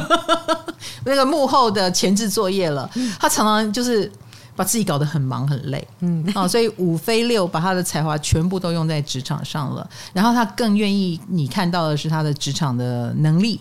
[1.05, 2.89] 那个幕后的前置作业了。
[2.95, 4.11] 嗯”他常常就是
[4.55, 13.59] 把自己搞得很忙很累，嗯，啊， 所以五飞六把他的才华全部都用在职场上了，然后他更愿意你看到的是他的职场的能力。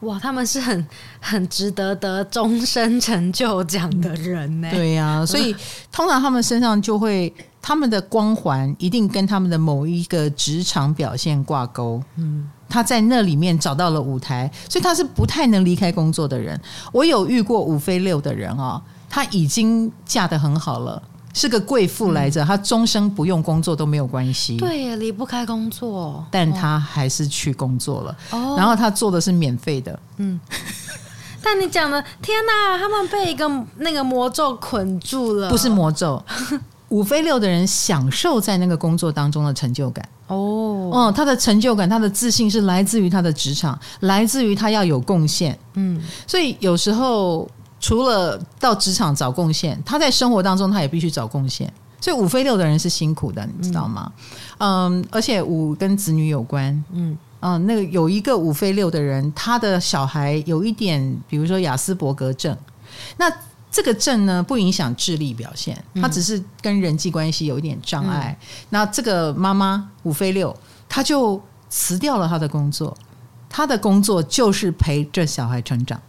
[0.00, 0.86] 哇，他们是很
[1.20, 4.68] 很值得得终身成就奖的人呢。
[4.70, 5.54] 对呀、啊， 所以
[5.90, 12.00] 通常他们身上就会他们的光环一定跟他们的某一个职场表现挂钩。
[12.16, 16.60] 嗯，他在那里面找到了舞台，所以他是不太能离开工作的人。
[16.92, 21.02] 我有遇过五飞六的人啊、哦，他已经嫁得很好了。
[21.34, 24.56] 是个贵妇来着，她终生不用工作都没有关系。
[24.56, 28.16] 对，离不开工作，但她还是去工作了。
[28.30, 29.98] 哦，然后她做的是免费的。
[30.16, 30.40] 嗯，
[31.42, 35.48] 但你讲的天哪，他们被一个那个魔咒捆住了。
[35.48, 36.22] 不是魔咒，
[36.88, 40.06] 五飞六的人享受在那个工作当中的成就感。
[40.26, 45.58] 哦，哦，他的成就感，他的自信是来自于他的职场，来自于他要有贡献。
[45.74, 47.48] 嗯，所以有时候
[47.80, 51.72] 除了到职场找贡献，他在生活当中他也必须找贡献。
[52.00, 54.12] 所以五飞六的人是辛苦的，你知道吗？
[54.58, 56.72] 嗯，嗯，而且五跟子女有关。
[56.92, 62.56] 嗯嗯，那个有一个五飞六的人，他的小孩有一点，比如说雅斯伯格症。
[63.16, 63.32] 那
[63.70, 68.36] 这个症呢，不影响智力表现，他只是跟人际关系有一点障碍。
[68.40, 70.56] 嗯、那这个妈妈五飞六，
[70.88, 72.96] 他就辞掉了他的工作，
[73.48, 76.00] 他的工作就是陪着小孩成长，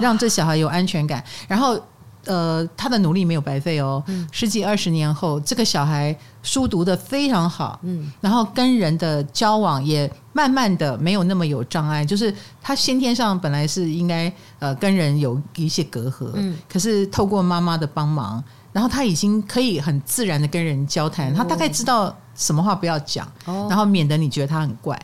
[0.00, 1.80] 让这小孩有安全感，然后。
[2.24, 4.02] 呃，他的努力没有白费哦。
[4.06, 12.04] 嗯、十几二十年后，这个小孩书读得非常好，嗯，然后跟人的交往也慢慢的没有那么有障碍。
[12.04, 21.30] 就是他先天上本来是应该呃跟人有一些隔阂，嗯，可是透过妈妈的帮忙，然后他已经可以很自然的跟人交谈。
[21.30, 25.00] 哦、他大概知道什么话不要讲，哦、然后免得你觉得他很怪。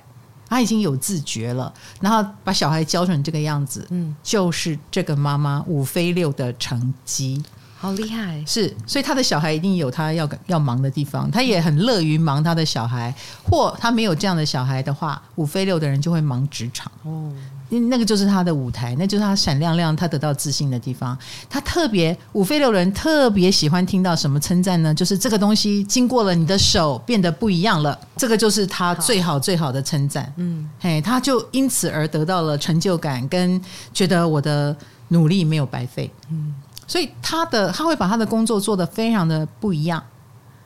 [0.54, 7.42] 他已经有自觉了，然后把小孩教成这个样子，嗯，就是这个妈妈五飞六的成绩，
[7.76, 8.40] 好厉害。
[8.46, 17.32] 是，所以他的小孩一定有他要要忙的地方，他也很乐于忙他的小孩，或他没有这样的小孩的话，五飞六的人就会忙职场哦。
[17.80, 21.16] 那个就是他的舞台，那就是他闪亮亮、他得到自信的地方。
[21.48, 24.94] 他特别五飞六人特别喜欢听到什么称赞呢？
[24.94, 27.98] 就是这个东西经过了你的手，变得不一样了。
[28.16, 30.32] 这个就是他最好最好的称赞。
[30.36, 33.60] 嗯，嘿，他就因此而得到了成就感，跟
[33.92, 34.76] 觉得我的
[35.08, 36.10] 努力没有白费。
[36.30, 36.54] 嗯，
[36.86, 40.02] 所以他的他会把他的工作做得非常的不一样，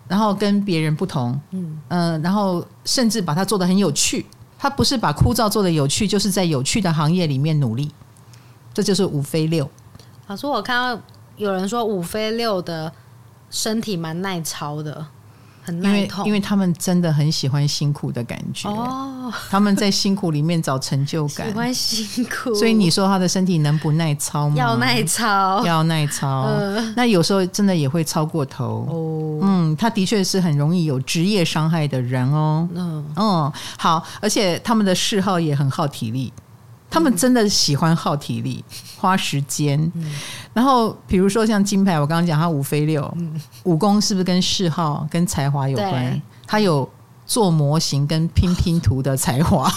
[0.06, 1.38] 然后跟别人不同。
[1.50, 4.24] 嗯，呃，然后甚至把它做得很有趣。
[4.58, 7.90] 他不是把枯燥做的有趣，就是在有趣的行业里面努力，
[8.74, 9.70] 这就是五飞六。
[10.26, 11.02] 老师，我看到
[11.36, 12.92] 有人说五飞六的
[13.50, 15.06] 身体蛮耐操的。
[15.72, 24.56] 因为因为他们真的很喜欢辛苦的感觉哦，他们在辛苦里面找成就感，喜欢辛苦，所以你说他的身体能不耐操吗？
[24.56, 26.42] 要耐操，要耐操。
[26.42, 29.40] 呃、那有时候真的也会超过头哦。
[29.42, 32.68] 嗯，他的确是很容易有职业伤害的人哦。
[32.74, 36.32] 嗯嗯，好，而且他们的嗜好也很耗体力。
[36.90, 38.64] 他们真的喜欢耗体力、
[38.96, 40.10] 花时间，嗯、
[40.52, 45.92] 然后比如说像金牌，我刚刚讲他五飞六，嗯、武功是不是跟嗜好、跟才华有关？
[45.92, 46.88] 对他有
[47.26, 49.70] 做模型跟拼拼图的才华。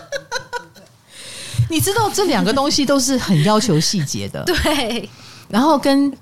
[1.70, 5.08] 你知道这两个东西都是很要求细节的， 对。
[5.48, 6.12] 然后跟。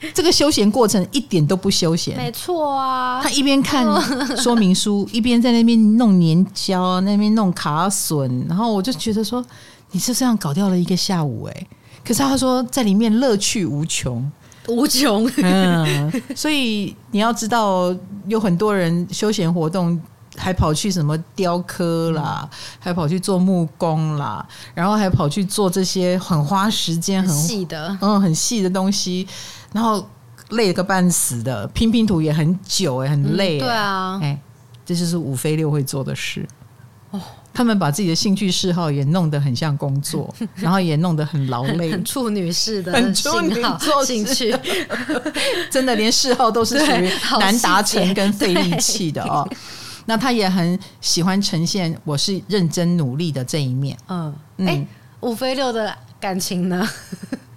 [0.14, 3.20] 这个休闲过程一点都不休闲，没错啊。
[3.22, 3.86] 他一边看
[4.36, 9.44] 说明书，一边在那边弄粘胶，那边弄卡榫，然后我就觉得说，
[9.90, 11.66] 你是这样搞掉了一个下午哎。
[12.02, 14.30] 可是他说在里面乐趣无穷，
[14.68, 15.30] 无穷。
[15.36, 17.94] 嗯，所以你要知道，
[18.26, 20.00] 有很多人休闲活动
[20.34, 22.48] 还跑去什么雕刻啦，
[22.78, 29.28] 还跑去做木工啦，然后还跑去做这些很花时间、很细的，嗯，很细的东西。
[29.72, 30.08] 然后
[30.50, 33.60] 累个半死的，拼拼图也很久哎，很累、嗯。
[33.60, 34.40] 对啊，哎，
[34.84, 36.46] 这就是五飞六会做的事。
[37.10, 37.20] 哦，
[37.52, 44.56] 他们把自己的兴趣嗜好也弄得很像工作， 然后也弄得很劳累，很处女式的很处女座兴趣，
[45.70, 49.48] 真的连嗜好都是属于难达成跟费力气的哦。
[50.06, 53.96] 那他也很喜欢呈现我是认真努力的这一面。
[54.08, 54.86] 嗯，哎、嗯，
[55.20, 56.88] 五飞六的感情呢？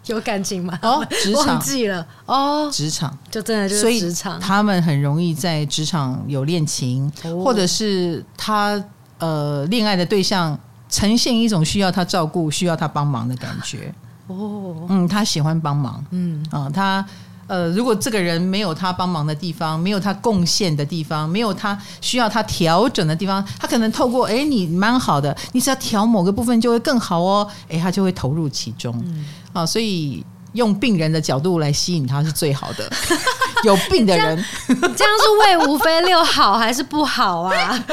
[0.07, 0.77] 有感情吗？
[0.81, 1.47] 哦，职场。
[1.47, 2.05] 忘记了。
[2.25, 3.17] 哦，职场。
[3.31, 8.81] 就真的就是职场，他们很容易在职场有恋情，哦、或者是他
[9.19, 10.57] 呃恋爱的对象
[10.89, 13.93] 呈现一种需要他照顾、需要他帮忙的感觉。
[14.27, 16.45] 哦，嗯，他喜欢帮忙，嗯。
[16.51, 17.05] 啊、呃，他。
[17.45, 28.95] 呃，如果这个人没有他帮忙的地方，没有他贡献的地方，没有他需要他调整的地方，他可能透过哎，你蛮好的，你只要调某个部分就会更好哦，哎，他就会投入其中。
[29.05, 32.91] 嗯、啊，所以用病人的角度来吸引他是最好的。
[33.63, 37.85] 有病的人，这样，这样是为五飞六好还是不好啊？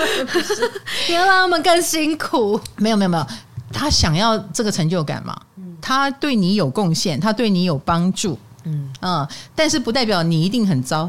[1.08, 2.60] 你要让他们更辛苦？
[2.78, 3.24] 没有没有没有，
[3.72, 5.40] 他想要这个成就感嘛？
[5.80, 8.36] 他对你有贡献，他对你有帮助。
[8.64, 11.08] 嗯嗯，但是不代表你一定很糟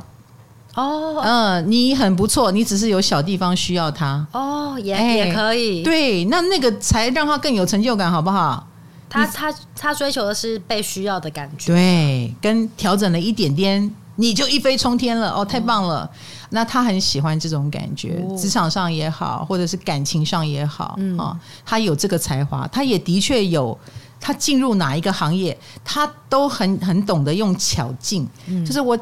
[0.76, 1.20] 哦。
[1.24, 5.82] 嗯，你很不错，你只是有小地方需要他哦，也、欸、也可以。
[5.82, 8.68] 对，那那个才让他更有成就感，好不好？
[9.12, 11.74] 他他他追求的是被需要的感觉。
[11.74, 16.10] 对，跟调整了一点点，你就一飞冲天了哦，太棒了。
[16.14, 16.20] 嗯、
[16.52, 23.78] 那他很喜欢这种感觉，职、哦、场上也好，或者是感情上也好，嗯、哦，他有这个才华，他也的确有。
[24.24, 28.96] 他进入哪一个行业，他都很很懂得用巧劲，嗯、就是我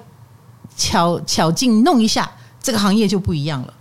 [0.77, 2.31] 巧巧劲弄一下，
[2.61, 3.73] 这个行业就不一样了。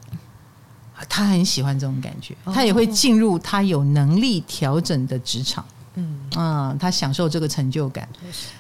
[1.08, 5.64] 他很喜欢这种感觉，他也会进入他有能力调整的职场。
[5.99, 6.40] 嗯。
[6.40, 8.09] 啊，他享受这个成就感。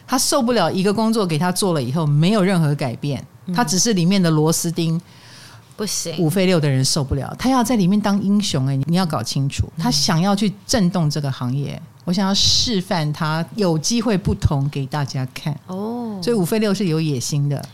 [0.06, 3.24] 他受不了一个工作给他做了以后没有任何改变，
[3.54, 5.00] 他只是里面的螺丝钉。
[5.76, 15.56] 不行，五费六的人受不了，他要在里面当英雄哎、欸，你要搞清楚，他想要去震动这个行业，我想要示范他有机会不同给大家看。
[15.68, 17.64] 哦，所以五费六是有野心的，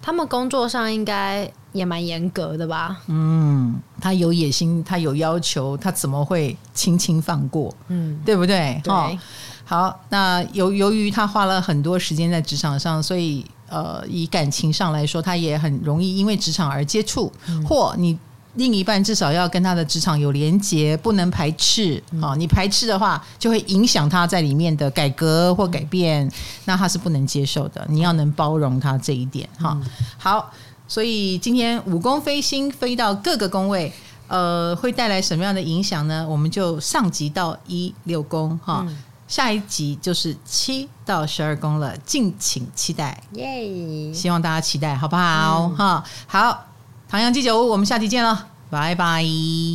[0.00, 3.00] 他们工作上应该也蛮严格的吧？
[3.06, 7.74] 嗯，他有野心，他有要求，他怎么会轻轻放过？
[7.88, 8.80] 嗯，对不对？
[8.84, 9.18] 对，
[9.64, 13.44] 好，那由由于他花了很多时间在职场上，所以。
[13.70, 18.18] 呃，以感情上来说，他也很容易因为职场而接触，嗯、或你
[18.54, 22.40] 另一半至少要跟他的职场有连结，不能排斥啊、嗯！
[22.40, 26.32] 你排斥的话，就会影响他在里面的改革或改变，嗯、
[26.64, 27.86] 那他是不能接受的。
[27.90, 29.90] 你要能包容他这一点哈、嗯。
[30.16, 30.50] 好，
[30.88, 33.92] 所以今天五宫飞星飞到各个宫位，
[34.26, 36.26] 呃，会带来什么样的影响呢？
[36.28, 38.84] 我们就上集到一六宫哈。
[38.88, 43.22] 嗯下一集就是七到十二宫了，敬请期待。
[43.32, 45.68] 耶、希望大家期待，好不好？
[45.76, 46.64] 哈、嗯，好，
[47.06, 49.22] 唐阳鸡酒屋，我们下期见了，拜拜，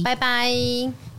[0.04, 1.13] 拜拜。